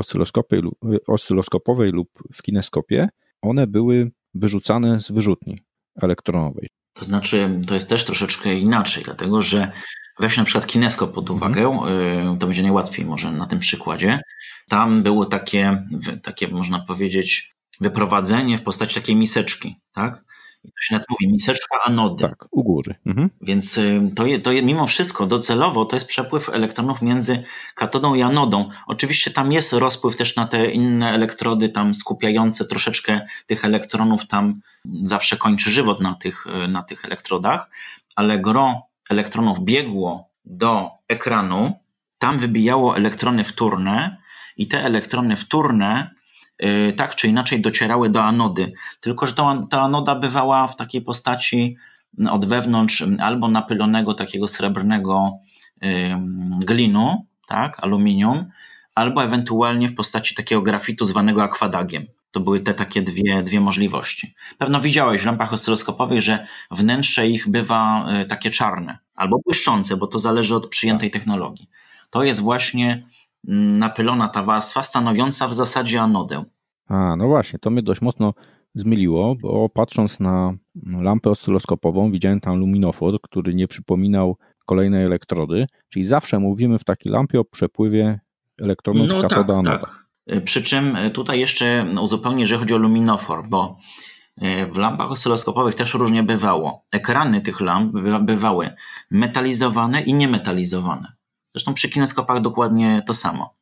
[1.06, 3.08] oscyloskopowej lub w kineskopie
[3.42, 5.58] one były wyrzucane z wyrzutni
[6.02, 6.68] elektronowej.
[6.92, 9.72] To znaczy, to jest też troszeczkę inaczej, dlatego że
[10.18, 12.38] weź na przykład kineskop pod uwagę, mhm.
[12.38, 14.20] to będzie najłatwiej może na tym przykładzie.
[14.68, 15.84] Tam było takie,
[16.22, 20.24] takie można powiedzieć, wyprowadzenie w postaci takiej miseczki, tak?
[20.64, 22.22] to się nawet mówi, miseczka anody.
[22.22, 22.94] Tak, u góry.
[23.06, 23.30] Mhm.
[23.40, 27.42] Więc y, to, je, to je, mimo wszystko docelowo to jest przepływ elektronów między
[27.74, 28.70] katodą i anodą.
[28.86, 34.60] Oczywiście tam jest rozpływ też na te inne elektrody, tam skupiające troszeczkę tych elektronów, tam
[35.02, 37.70] zawsze kończy żywot na tych, y, na tych elektrodach,
[38.16, 41.72] ale gro elektronów biegło do ekranu,
[42.18, 44.16] tam wybijało elektrony wtórne
[44.56, 46.14] i te elektrony wtórne
[46.62, 48.72] Y, tak czy inaczej docierały do anody.
[49.00, 49.34] Tylko, że
[49.70, 51.76] ta, anoda bywała w takiej postaci
[52.18, 55.32] mm, od wewnątrz mm, albo napylonego takiego srebrnego
[56.58, 58.50] glinu, tak, aluminium,
[58.94, 62.06] albo ewentualnie w postaci takiego grafitu zwanego akwadagiem.
[62.34, 64.34] To były te takie dwie, dwie możliwości.
[64.58, 70.06] Pewno widziałeś w lampach oscyloskopowych, że wnętrze ich bywa y, takie czarne albo błyszczące, bo
[70.06, 71.68] to zależy od przyjętej technologii.
[72.10, 73.06] To jest właśnie
[73.78, 76.44] napylona ta warstwa, stanowiąca w zasadzie anodę.
[76.88, 78.34] A, no właśnie, to mnie dość mocno
[78.74, 86.04] zmyliło, bo patrząc na lampę oscyloskopową, widziałem tam luminofor, który nie przypominał kolejnej elektrody, czyli
[86.04, 88.20] zawsze mówimy w takiej lampie o przepływie
[88.60, 90.03] elektronów no, z katoda tak, tak.
[90.44, 93.78] Przy czym tutaj jeszcze uzupełnię, że chodzi o luminofor, bo
[94.40, 96.84] e, w lampach oscyloskopowych też różnie bywało.
[96.90, 98.74] Ekrany tych lamp bywały
[99.10, 101.12] metalizowane i niemetalizowane.
[101.54, 103.54] Zresztą przy kineskopach dokładnie to samo.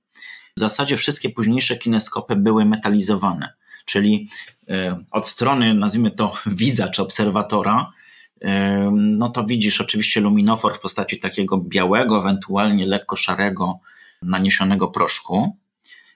[0.57, 4.29] W zasadzie wszystkie późniejsze kineskopy były metalizowane, czyli
[4.69, 7.93] e, od strony, nazwijmy to widza czy obserwatora,
[8.41, 13.79] e, no to widzisz oczywiście luminofor w postaci takiego białego, ewentualnie lekko szarego,
[14.23, 15.57] naniesionego proszku.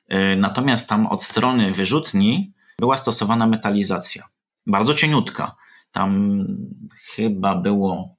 [0.09, 4.29] E, natomiast tam od strony wyrzutni była stosowana metalizacja.
[4.67, 5.57] Bardzo cieniutka.
[5.93, 6.45] Tam
[7.15, 8.15] chyba było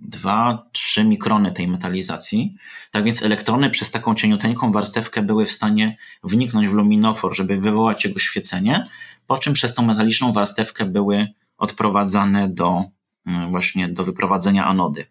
[0.74, 2.56] 2-3 mikrony tej metalizacji.
[2.92, 8.06] Tak więc elektrony przez taką cieniuteńką warstewkę były w stanie wniknąć w luminofor, żeby wywołać
[8.06, 8.84] jego świecenie,
[9.28, 12.84] po czym przez tą metaliczną warstewkę były odprowadzane do
[13.26, 15.06] mm, właśnie do wyprowadzenia anody.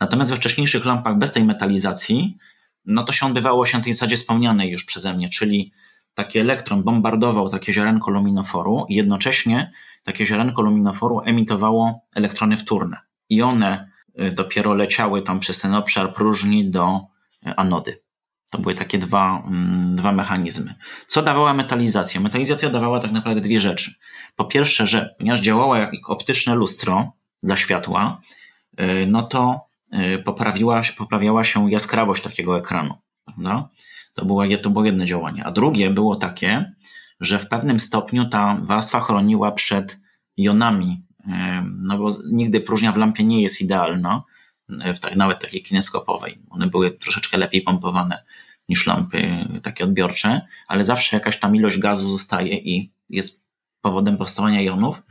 [0.00, 2.36] Natomiast we wcześniejszych lampach bez tej metalizacji,
[2.84, 5.72] no to się odbywało się na tej zasadzie wspomnianej już przeze mnie, czyli
[6.14, 9.72] taki elektron bombardował takie ziarenko luminoforu i jednocześnie
[10.04, 12.96] takie ziarenko luminoforu emitowało elektrony wtórne.
[13.28, 17.00] I one y, dopiero leciały tam przez ten obszar próżni do
[17.46, 18.00] y, anody.
[18.50, 20.74] To były takie dwa, mm, dwa mechanizmy.
[21.06, 22.20] Co dawała metalizacja?
[22.20, 23.94] Metalizacja dawała tak naprawdę dwie rzeczy.
[24.36, 28.20] Po pierwsze, że ponieważ działała jak optyczne lustro dla światła,
[28.80, 29.66] y, no to
[30.24, 32.94] poprawiła, poprawiała się jaskrawość takiego ekranu.
[33.24, 33.68] Prawda?
[34.14, 35.44] To, było, to było jedno działanie.
[35.44, 36.72] A drugie było takie,
[37.20, 40.00] że w pewnym stopniu ta warstwa chroniła przed
[40.36, 41.02] jonami,
[41.78, 44.22] no bo nigdy próżnia w lampie nie jest idealna,
[45.00, 46.38] tak, nawet takiej kineskopowej.
[46.50, 48.24] One były troszeczkę lepiej pompowane
[48.68, 53.48] niż lampy takie odbiorcze, ale zawsze jakaś tam ilość gazu zostaje i jest
[53.80, 55.02] powodem powstawania jonów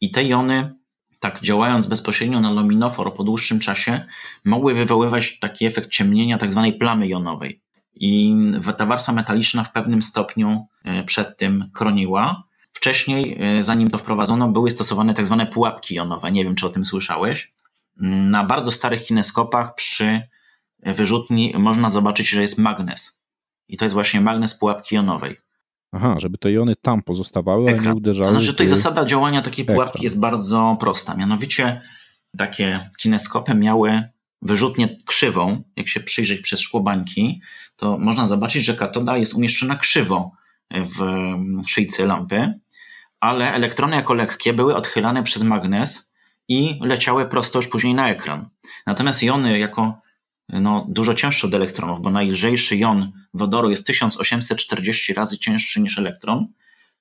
[0.00, 0.74] i te jony,
[1.20, 4.06] tak działając bezpośrednio na luminofor po dłuższym czasie,
[4.44, 7.60] mogły wywoływać taki efekt ciemnienia tak zwanej plamy jonowej.
[7.94, 8.34] I
[8.76, 12.44] ta warstwa metaliczna w pewnym stopniu e, przed tym chroniła.
[12.72, 16.32] Wcześniej, e, zanim to wprowadzono, były stosowane tak zwane pułapki jonowe.
[16.32, 17.54] Nie wiem, czy o tym słyszałeś.
[17.96, 20.22] Na bardzo starych kineskopach przy
[20.82, 23.20] wyrzutni można zobaczyć, że jest magnes.
[23.68, 25.36] I to jest właśnie magnes pułapki jonowej.
[25.92, 27.86] Aha, żeby te jony tam pozostawały, Ekran.
[27.86, 28.26] a nie uderzały.
[28.26, 30.02] To znaczy, tutaj zasada działania takiej pułapki ekran.
[30.02, 31.14] jest bardzo prosta.
[31.14, 31.80] Mianowicie
[32.38, 34.08] takie kineskopy miały
[34.42, 35.62] wyrzutnię krzywą.
[35.76, 37.40] Jak się przyjrzeć przez szkło bańki,
[37.76, 40.30] to można zobaczyć, że katoda jest umieszczona krzywo
[40.70, 40.98] w
[41.66, 42.54] szyjce lampy,
[43.20, 46.12] ale elektrony jako lekkie były odchylane przez magnes
[46.48, 48.48] i leciały prosto już później na ekran.
[48.86, 49.98] Natomiast jony jako
[50.48, 56.46] no, dużo cięższe od elektronów, bo najlżejszy jon wodoru jest 1840 razy cięższy niż elektron,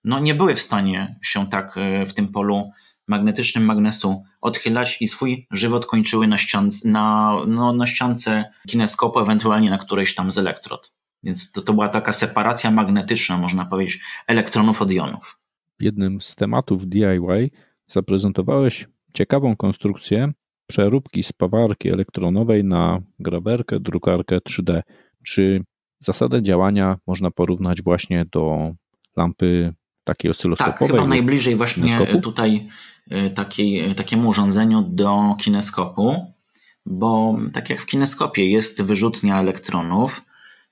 [0.04, 2.71] no nie były w stanie się tak e, w tym polu
[3.10, 9.69] magnetycznym magnesu odchylać i swój żywot kończyły na, ściance, na, no, na ściance kineskopu, ewentualnie
[9.69, 10.91] na którejś tam z elektrod.
[11.24, 15.39] Więc to, to była taka separacja magnetyczna, można powiedzieć, elektronów od jonów.
[15.80, 17.50] W jednym z tematów DIY
[17.88, 20.32] zaprezentowałeś ciekawą konstrukcję
[20.67, 24.82] przeróbki spawarki elektronowej na grawerkę, drukarkę 3D.
[25.24, 25.63] Czy
[26.00, 28.74] zasadę działania można porównać właśnie do
[29.17, 30.88] lampy takiej oscyloskopowej?
[30.88, 32.67] Tak, chyba najbliżej właśnie tutaj
[33.36, 36.34] takiej, takiemu urządzeniu do kineskopu,
[36.86, 40.22] bo tak jak w kineskopie jest wyrzutnia elektronów,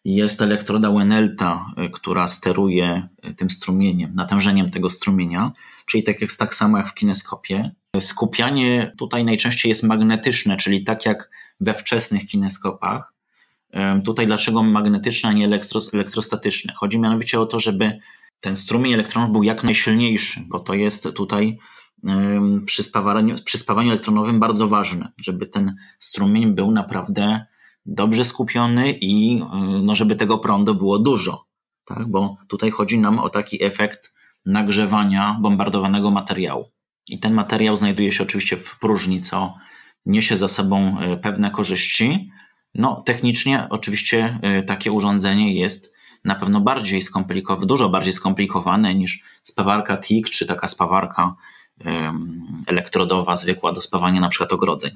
[0.05, 5.51] jest elektroda Wenelta, y, która steruje y, tym strumieniem, natężeniem tego strumienia,
[5.85, 7.71] czyli tak, jak, tak samo jak w kineskopie.
[7.99, 13.13] Skupianie tutaj najczęściej jest magnetyczne, czyli tak jak we wczesnych kineskopach.
[14.05, 15.45] Tutaj dlaczego magnetyczne, a nie
[15.93, 16.73] elektrostatyczne?
[16.73, 17.99] Chodzi mianowicie o to, żeby
[18.39, 21.57] ten strumień elektronów był jak najsilniejszy, bo to jest tutaj
[22.65, 27.45] przy spawaniu, przy spawaniu elektronowym bardzo ważne, żeby ten strumień był naprawdę
[27.85, 29.43] dobrze skupiony i
[29.83, 31.45] no, żeby tego prądu było dużo.
[31.85, 32.07] Tak?
[32.07, 34.13] Bo tutaj chodzi nam o taki efekt
[34.45, 36.71] nagrzewania bombardowanego materiału.
[37.09, 39.53] I ten materiał znajduje się oczywiście w próżni, co
[40.05, 42.31] niesie za sobą e, pewne korzyści.
[42.75, 49.23] No, technicznie oczywiście e, takie urządzenie jest na pewno bardziej skomplikowane, dużo bardziej skomplikowane niż
[49.43, 51.35] spawarka TIG, czy taka spawarka
[52.67, 54.91] elektrodowa zwykła do spawania na przykład ogrodzeń.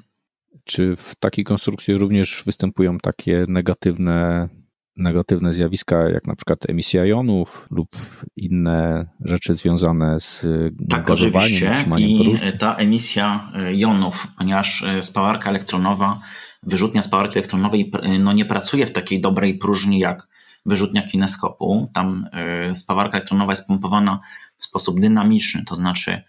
[0.64, 4.48] Czy w takiej konstrukcji również występują takie negatywne
[4.96, 7.88] negatywne zjawiska, jak na przykład emisja jonów lub
[8.36, 10.46] inne rzeczy związane z
[10.90, 16.20] tak, gazowaniem, i ta emisja e, jonów, ponieważ e, spawarka elektronowa,
[16.62, 20.28] wyrzutnia spawarki elektronowej e, no nie pracuje w takiej dobrej próżni jak
[20.66, 21.90] wyrzutnia kineskopu.
[21.94, 22.28] Tam
[22.74, 24.20] spawarka elektronowa jest pompowana
[24.58, 26.22] w sposób dynamiczny, to znaczy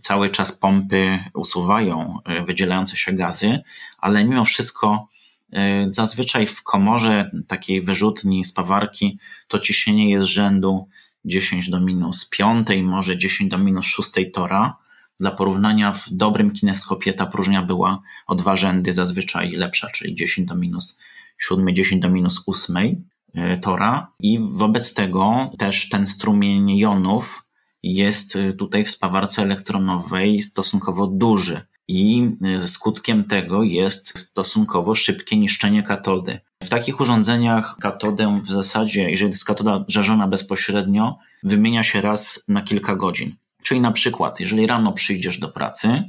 [0.00, 3.62] cały czas pompy usuwają wydzielające się gazy,
[3.98, 5.08] ale mimo wszystko
[5.52, 10.88] E, zazwyczaj w komorze takiej wyrzutni, spawarki, to ciśnienie jest rzędu
[11.24, 14.76] 10 do minus 5, może 10 do minus 6 tora.
[15.20, 20.48] Dla porównania w dobrym kineskopie ta próżnia była o dwa rzędy zazwyczaj lepsza, czyli 10
[20.48, 20.98] do minus
[21.38, 24.12] 7, 10 do minus 8 e, tora.
[24.20, 27.45] I wobec tego też ten strumień jonów
[27.82, 35.82] jest tutaj w spawarce elektronowej stosunkowo duży i e, skutkiem tego jest stosunkowo szybkie niszczenie
[35.82, 36.40] katody.
[36.62, 42.62] W takich urządzeniach katodę w zasadzie, jeżeli jest katoda żarzona bezpośrednio, wymienia się raz na
[42.62, 43.34] kilka godzin.
[43.62, 46.02] Czyli na przykład, jeżeli rano przyjdziesz do pracy,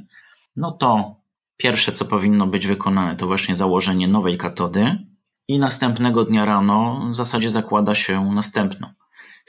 [0.56, 1.16] no to
[1.56, 4.98] pierwsze, co powinno być wykonane, to właśnie założenie nowej katody
[5.48, 8.88] i następnego dnia rano w zasadzie zakłada się następną.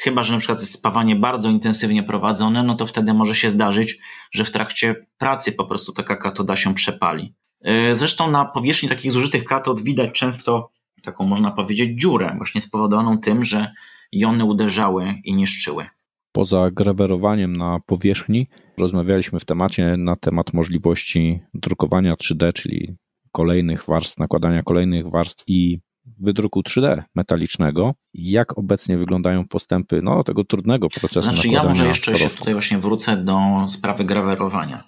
[0.02, 3.98] Chyba, że na przykład jest spawanie bardzo intensywnie prowadzone, no to wtedy może się zdarzyć,
[4.32, 7.36] że w trakcie pracy po prostu taka katoda się przepali.
[7.64, 10.72] E, zresztą na powierzchni takich zużytych katod widać często
[11.04, 13.74] taką, można powiedzieć, dziurę, właśnie spowodowaną tym, że
[14.12, 15.88] jony uderzały i niszczyły.
[16.32, 22.96] Poza grawerowaniem na powierzchni, rozmawialiśmy w temacie na temat możliwości drukowania 3D, czyli
[23.32, 25.80] kolejnych warstw, nakładania kolejnych warstw i
[26.20, 27.94] wydruku 3D metalicznego.
[28.14, 31.24] Jak obecnie wyglądają postępy no, tego trudnego procesu?
[31.24, 34.84] Znaczy, ja może jeszcze się tutaj właśnie wrócę do sprawy grawerowania.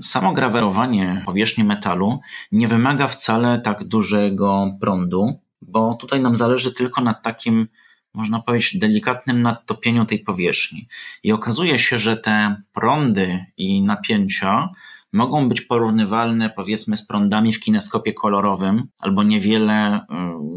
[0.00, 2.18] Samo grawerowanie powierzchni metalu
[2.52, 7.68] nie wymaga wcale tak dużego prądu, bo tutaj nam zależy tylko nad takim,
[8.14, 10.88] można powiedzieć, delikatnym nadtopieniu tej powierzchni.
[11.22, 14.68] I okazuje się, że te prądy i napięcia
[15.14, 20.04] mogą być porównywalne powiedzmy z prądami w kineskopie kolorowym, albo niewiele, y,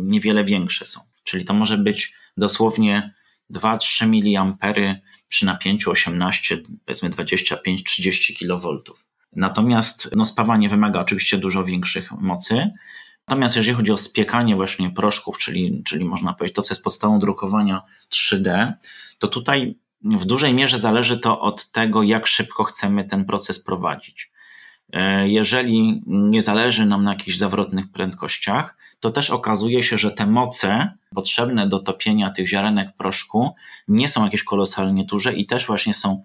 [0.04, 1.00] niewiele większe są.
[1.24, 3.14] Czyli to może być dosłownie
[3.50, 4.96] 2-3 mA
[5.30, 8.78] przy napięciu 18, powiedzmy 25-30 kV.
[9.36, 12.72] Natomiast no, spawanie wymaga oczywiście dużo większych mocy.
[13.28, 17.20] Natomiast jeżeli chodzi o spiekanie właśnie proszków, czyli, czyli można powiedzieć to, co jest podstawą
[17.20, 17.82] drukowania
[18.12, 18.74] 3D,
[19.20, 24.32] to tutaj w dużej mierze zależy to od tego, jak szybko chcemy ten proces prowadzić.
[24.94, 30.28] E, jeżeli nie zależy nam na jakichś zawrotnych prędkościach, to też okazuje się, że te
[30.28, 33.56] moce potrzebne do topienia tych ziarenek proszku
[33.88, 36.24] nie są jakieś kolosalnie duże i też właśnie są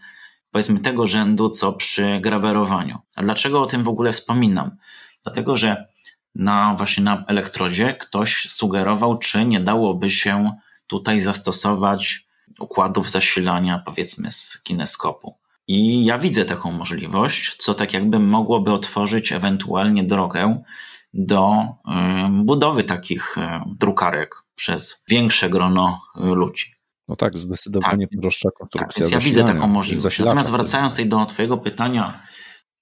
[0.51, 2.99] powiedzmy tego rzędu, co przy grawerowaniu.
[3.17, 4.77] A dlaczego o tym w ogóle wspominam?
[5.23, 5.87] Dlatego, że
[6.35, 10.53] na właśnie na elektrodzie ktoś sugerował, czy nie dałoby się
[10.87, 12.27] tutaj zastosować
[12.59, 15.35] układów zasilania, powiedzmy, z kineskopu.
[15.69, 20.63] I ja widzę taką możliwość, co tak jakby mogłoby otworzyć ewentualnie drogę
[21.15, 21.53] do
[22.31, 23.37] budowy takich
[23.67, 26.75] drukarek przez większe grono ludzi.
[27.09, 29.03] No tak, zdecydowanie tak, prostsza konstrukcja.
[29.03, 30.19] Tak, więc ja widzę taką możliwość.
[30.19, 32.23] Natomiast wracając tutaj do Twojego pytania,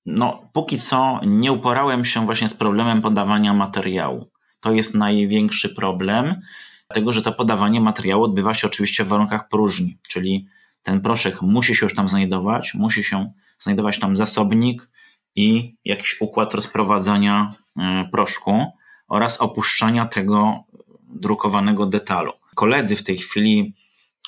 [0.07, 4.31] no póki co nie uporałem się właśnie z problemem podawania materiału.
[4.61, 6.41] To jest największy problem,
[6.89, 10.47] dlatego że to podawanie materiału odbywa się oczywiście w warunkach próżni, czyli
[10.83, 14.91] ten proszek musi się już tam znajdować, musi się znajdować tam zasobnik
[15.37, 18.67] i jakiś układ rozprowadzania e, proszku
[19.09, 20.65] oraz opuszczania tego
[21.09, 22.33] drukowanego detalu.
[22.55, 23.75] Koledzy w tej chwili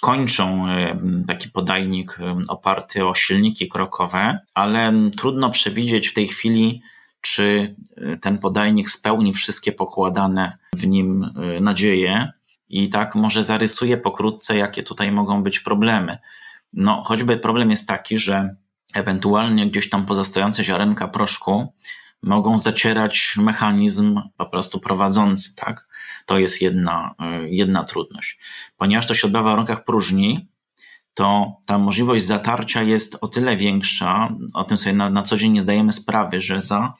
[0.00, 6.82] kończą e, taki podajnik e, oparty o silniki krokowe, ale trudno przewidzieć w tej chwili,
[7.20, 7.76] czy
[8.20, 11.30] ten podajnik spełni wszystkie pokładane w nim
[11.60, 12.32] nadzieje.
[12.72, 16.18] I tak może zarysuję pokrótce, jakie tutaj mogą być problemy.
[16.72, 18.56] No, choćby problem jest taki, że
[18.94, 21.72] ewentualnie gdzieś tam pozostające ziarenka proszku
[22.22, 25.88] mogą zacierać mechanizm po prostu prowadzący, tak?
[26.26, 27.14] To jest jedna,
[27.44, 28.38] y, jedna trudność.
[28.76, 30.48] Ponieważ to się odbywa w warunkach próżni,
[31.14, 35.52] to ta możliwość zatarcia jest o tyle większa, o tym sobie na, na co dzień
[35.52, 36.94] nie zdajemy sprawy, że za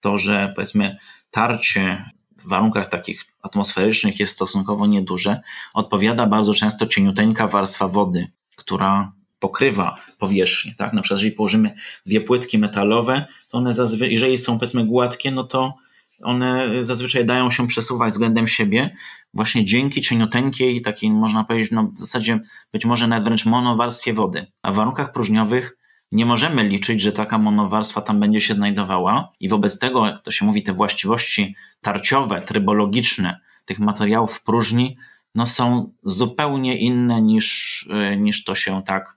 [0.00, 0.96] to, że powiedzmy
[1.30, 2.04] tarcie
[2.38, 5.40] w warunkach takich atmosferycznych jest stosunkowo nieduże,
[5.74, 10.92] odpowiada bardzo często cieniuteńka warstwa wody, która pokrywa powierzchnię, tak?
[10.92, 11.74] Na przykład, jeżeli położymy
[12.06, 15.74] dwie płytki metalowe, to one zazwyczaj, jeżeli są powiedzmy gładkie, no to
[16.22, 18.96] one zazwyczaj dają się przesuwać względem siebie
[19.34, 22.40] właśnie dzięki cienioteńkiej, takiej można powiedzieć, no w zasadzie
[22.72, 24.46] być może nawet wręcz monowarstwie wody.
[24.62, 25.77] A w warunkach próżniowych
[26.12, 30.30] nie możemy liczyć, że taka monowarstwa tam będzie się znajdowała i wobec tego, jak to
[30.30, 34.96] się mówi, te właściwości tarciowe, trybologiczne tych materiałów w próżni,
[35.34, 39.16] no są zupełnie inne niż, niż to się tak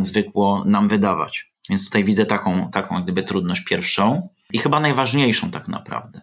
[0.00, 1.52] zwykło nam wydawać.
[1.70, 6.20] Więc tutaj widzę taką, taką gdyby trudność pierwszą i chyba najważniejszą tak naprawdę.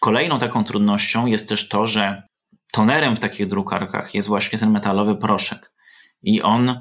[0.00, 2.22] Kolejną taką trudnością jest też to, że
[2.72, 5.72] tonerem w takich drukarkach jest właśnie ten metalowy proszek.
[6.22, 6.80] I on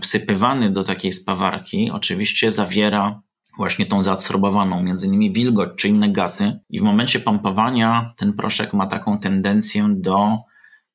[0.00, 3.20] wsypywany do takiej spawarki oczywiście zawiera
[3.56, 6.58] właśnie tą zaabsorbowaną, między innymi wilgoć czy inne gazy.
[6.70, 10.38] I w momencie pompowania ten proszek ma taką tendencję do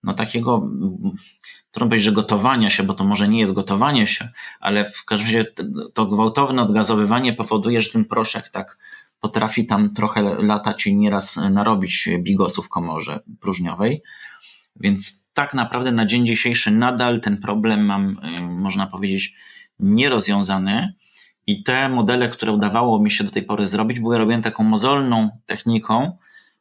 [0.04, 0.70] no takiego
[1.72, 4.30] trudno powiedzieć, że gotowania się, bo to może nie jest gotowanie się,
[4.60, 5.46] ale w każdym razie
[5.94, 8.78] to gwałtowne odgazowywanie powoduje, że ten proszek tak
[9.20, 14.04] potrafi tam trochę latać i nieraz narobić bigosów komorze próżniowej.
[14.76, 19.36] Więc tak naprawdę na dzień dzisiejszy nadal ten problem mam, y, można powiedzieć,
[19.80, 20.94] nierozwiązany.
[21.48, 25.30] I te modele, które udawało mi się do tej pory zrobić, były robione taką mozolną
[25.46, 26.18] techniką,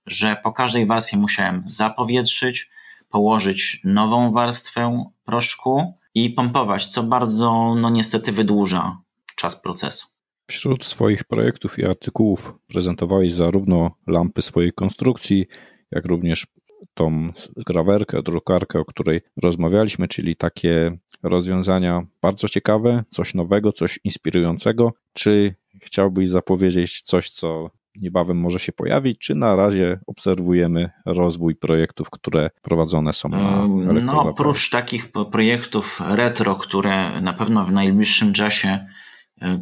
[0.06, 2.70] że po każdej wersji musiałem zapowietrzyć,
[3.08, 8.98] położyć nową warstwę proszku i pompować, co bardzo, no niestety, wydłuża
[9.36, 10.06] czas procesu.
[10.50, 15.46] Wśród swoich projektów i artykułów prezentowałeś zarówno lampy swojej konstrukcji,
[15.90, 16.46] jak również
[16.94, 24.92] tą grawerkę, drukarkę, o której rozmawialiśmy, czyli takie rozwiązania bardzo ciekawe, coś nowego, coś inspirującego.
[25.12, 32.10] Czy chciałbyś zapowiedzieć coś, co niebawem może się pojawić, czy na razie obserwujemy rozwój projektów,
[32.10, 33.66] które prowadzone są na
[34.02, 38.86] No, oprócz takich projektów retro, które na pewno w najbliższym czasie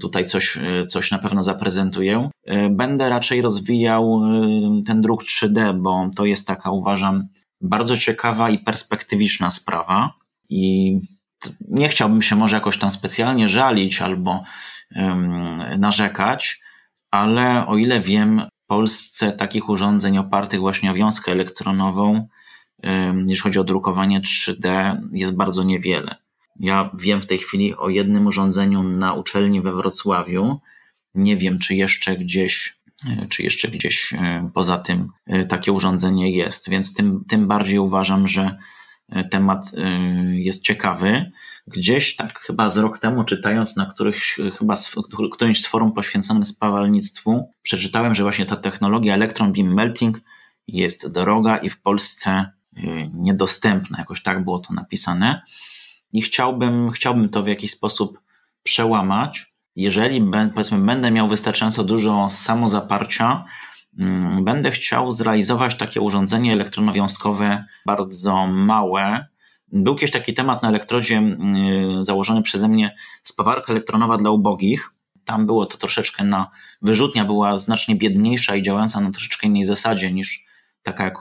[0.01, 4.21] tutaj coś, e, coś na pewno zaprezentuję, e, będę raczej rozwijał
[4.87, 7.29] ten druk 3D, bo to jest taka, uważam,
[7.61, 10.15] bardzo ciekawa i perspektywiczna sprawa
[10.51, 10.93] i
[11.69, 14.45] nie chciałbym się może jakoś tam specjalnie żalić albo
[15.79, 16.61] narzekać,
[17.11, 22.29] ale o ile wiem, w Polsce takich urządzeń opartych właśnie o wiązkę elektronową,
[23.27, 26.17] jeśli chodzi o drukowanie 3D, jest bardzo niewiele.
[26.59, 30.61] Ja wiem w tej chwili o jednym urządzeniu na uczelni we Wrocławiu.
[31.15, 36.33] Nie wiem, czy jeszcze gdzieś, e, czy jeszcze gdzieś e, poza tym e, takie urządzenie
[36.33, 38.59] jest, więc tym, tym bardziej uważam, że
[39.31, 39.73] temat
[40.33, 41.33] jest ciekawy.
[41.67, 44.95] Gdzieś tak chyba z rok temu czytając na którychś, chyba z,
[45.33, 50.21] którymś z forum poświęconym spawalnictwu, przeczytałem, że właśnie ta technologia electron beam melting
[50.67, 52.51] jest droga i w Polsce
[53.15, 55.43] niedostępna, jakoś tak było to napisane.
[56.13, 58.21] I chciałbym, chciałbym to w jakiś sposób
[58.63, 59.53] przełamać.
[59.77, 63.45] Jeżeli powiedzmy, będę miał wystarczająco dużo samozaparcia,
[63.99, 69.27] mm, będę chciał zrealizować takie urządzenie elektronowiązkowe bardzo małe.
[69.73, 74.91] Był kiedyś taki temat na elektrodzie mm, założony przeze mnie spawarka elektronowa dla ubogich.
[75.25, 76.51] Tam było to troszeczkę na
[76.83, 80.47] wyrzutnia była znacznie biedniejsza i działająca na troszeczkę innej zasadzie niż
[80.83, 81.19] taka, jak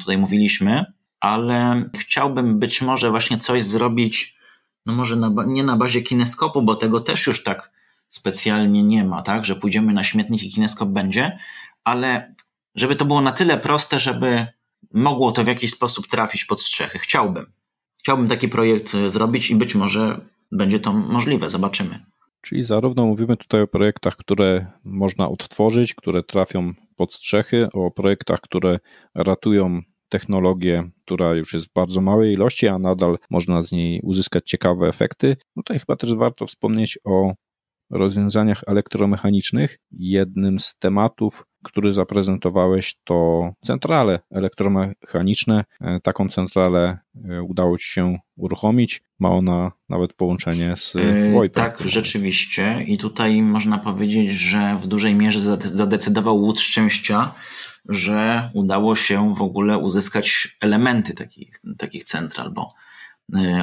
[0.00, 4.38] tutaj mówiliśmy, ale chciałbym być może właśnie coś zrobić,
[4.86, 7.70] no może na, nie na bazie kineskopu, bo tego też już tak
[8.08, 11.38] specjalnie nie ma, tak, że pójdziemy na śmietnik i kineskop będzie,
[11.84, 12.34] ale
[12.74, 14.46] żeby to było na tyle proste, żeby
[14.94, 16.98] mogło to w jakiś sposób trafić pod strzechy.
[16.98, 17.46] Chciałbym.
[17.98, 20.20] Chciałbym taki projekt zrobić i być może
[20.52, 22.04] będzie to możliwe, zobaczymy.
[22.40, 28.40] Czyli zarówno mówimy tutaj o projektach, które można odtworzyć, które trafią pod strzechy, o projektach,
[28.40, 28.78] które
[29.14, 34.44] ratują technologię, która już jest w bardzo małej ilości, a nadal można z niej uzyskać
[34.46, 35.36] ciekawe efekty.
[35.56, 37.32] Tutaj chyba też warto wspomnieć o
[37.90, 39.78] rozwiązaniach elektromechanicznych.
[39.90, 45.64] Jednym z tematów, który zaprezentowałeś, to centrale elektromechaniczne.
[45.80, 49.02] E, taką centralę e, udało Ci się uruchomić.
[49.18, 51.54] Ma ona nawet połączenie z e, VoIP.
[51.54, 52.84] Tak, rzeczywiście.
[52.86, 57.34] I tutaj można powiedzieć, że w dużej mierze zadecydował łód szczęścia,
[57.88, 62.74] że udało się w ogóle uzyskać elementy takich, takich central, bo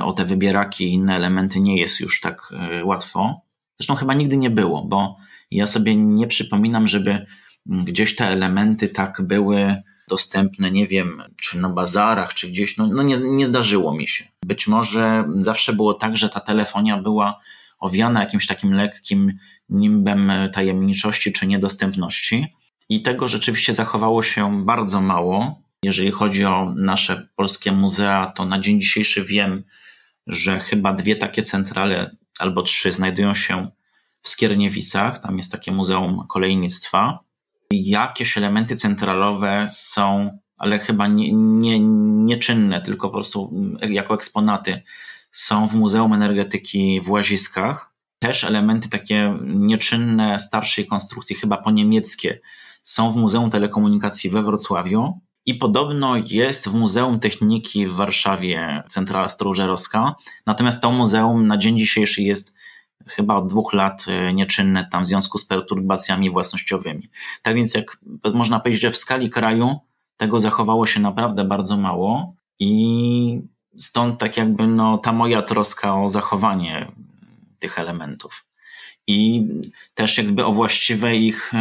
[0.03, 3.41] o te wybieraki i inne elementy nie jest już tak łatwo.
[3.79, 5.17] Zresztą chyba nigdy nie było, bo
[5.51, 7.25] ja sobie nie przypominam, żeby
[7.65, 13.03] gdzieś te elementy tak były dostępne, nie wiem, czy na bazarach, czy gdzieś, no, no
[13.03, 14.25] nie, nie zdarzyło mi się.
[14.45, 17.39] Być może zawsze było tak, że ta telefonia była
[17.79, 19.37] owiana jakimś takim lekkim
[19.69, 22.55] nimbem tajemniczości czy niedostępności.
[22.89, 25.61] I tego rzeczywiście zachowało się bardzo mało.
[25.83, 29.63] Jeżeli chodzi o nasze polskie muzea, to na dzień dzisiejszy wiem,
[30.27, 33.71] że chyba dwie takie centrale albo trzy znajdują się
[34.21, 35.19] w Skierniewicach.
[35.19, 37.19] Tam jest takie muzeum kolejnictwa.
[37.83, 41.79] Jakieś elementy centralowe są, ale chyba nie, nie,
[42.25, 43.53] nieczynne, tylko po prostu
[43.89, 44.81] jako eksponaty
[45.31, 47.93] są w Muzeum Energetyki w Łaziskach.
[48.19, 52.39] Też elementy takie nieczynne, starszej konstrukcji, chyba po niemieckie,
[52.83, 55.19] są w Muzeum Telekomunikacji we Wrocławiu.
[55.45, 60.15] I podobno jest w Muzeum Techniki w Warszawie centrala stróżerowska.
[60.45, 62.55] Natomiast to muzeum na dzień dzisiejszy jest
[63.07, 67.09] chyba od dwóch lat e, nieczynne tam w związku z perturbacjami własnościowymi.
[67.41, 67.97] Tak więc jak
[68.33, 69.79] można powiedzieć, że w skali kraju
[70.17, 73.41] tego zachowało się naprawdę bardzo mało i
[73.77, 76.87] stąd tak jakby no, ta moja troska o zachowanie
[77.59, 78.45] tych elementów.
[79.07, 79.47] I
[79.93, 81.51] też jakby o właściwe ich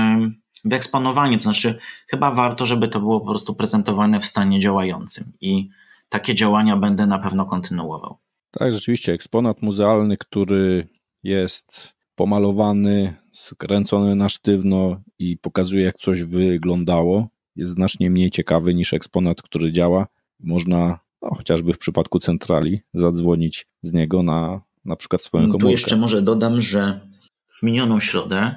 [0.65, 5.69] wyeksponowanie, to znaczy chyba warto, żeby to było po prostu prezentowane w stanie działającym i
[6.09, 8.19] takie działania będę na pewno kontynuował.
[8.51, 10.89] Tak, rzeczywiście, eksponat muzealny, który
[11.25, 18.93] jest pomalowany, skręcony na sztywno i pokazuje, jak coś wyglądało, jest znacznie mniej ciekawy niż
[18.93, 20.07] eksponat, który działa.
[20.41, 25.67] Można, no, chociażby w przypadku centrali, zadzwonić z niego na na przykład swoją komórkę.
[25.67, 27.01] Tu jeszcze może dodam, że
[27.47, 28.55] w minioną środę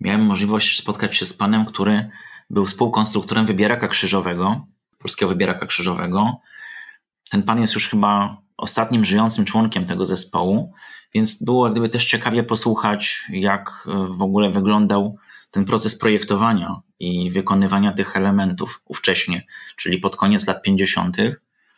[0.00, 2.10] miałem możliwość spotkać się z panem, który
[2.50, 4.66] był współkonstruktorem wybieraka krzyżowego,
[4.98, 6.40] polskiego wybieraka krzyżowego.
[7.30, 10.72] Ten pan jest już chyba ostatnim żyjącym członkiem tego zespołu,
[11.14, 15.18] więc było gdyby też ciekawie posłuchać, jak w ogóle wyglądał
[15.50, 21.16] ten proces projektowania i wykonywania tych elementów ówcześnie, czyli pod koniec lat 50.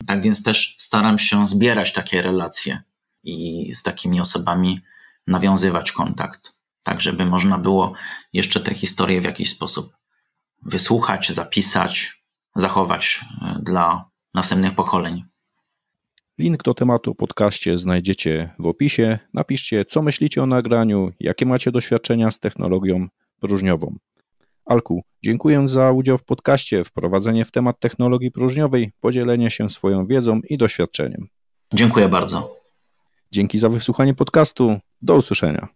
[0.05, 2.81] Tak więc też staram się zbierać takie relacje
[3.23, 4.81] i z takimi osobami
[5.27, 7.93] nawiązywać kontakt tak żeby można było
[8.33, 9.93] jeszcze tę historię w jakiś sposób
[10.61, 12.23] wysłuchać, zapisać,
[12.55, 15.25] zachować e, dla następnych pokoleń.
[16.41, 19.19] Link do tematu o podcaście znajdziecie w opisie.
[19.33, 23.07] Napiszcie, co myślicie o nagraniu, jakie macie doświadczenia z technologią
[23.39, 23.95] próżniową.
[24.65, 30.41] Alku, dziękuję za udział w podcaście, wprowadzenie w temat technologii próżniowej, podzielenie się swoją wiedzą
[30.49, 31.27] i doświadczeniem.
[31.73, 32.57] Dziękuję bardzo.
[33.31, 34.77] Dzięki za wysłuchanie podcastu.
[35.01, 35.67] Do usłyszenia.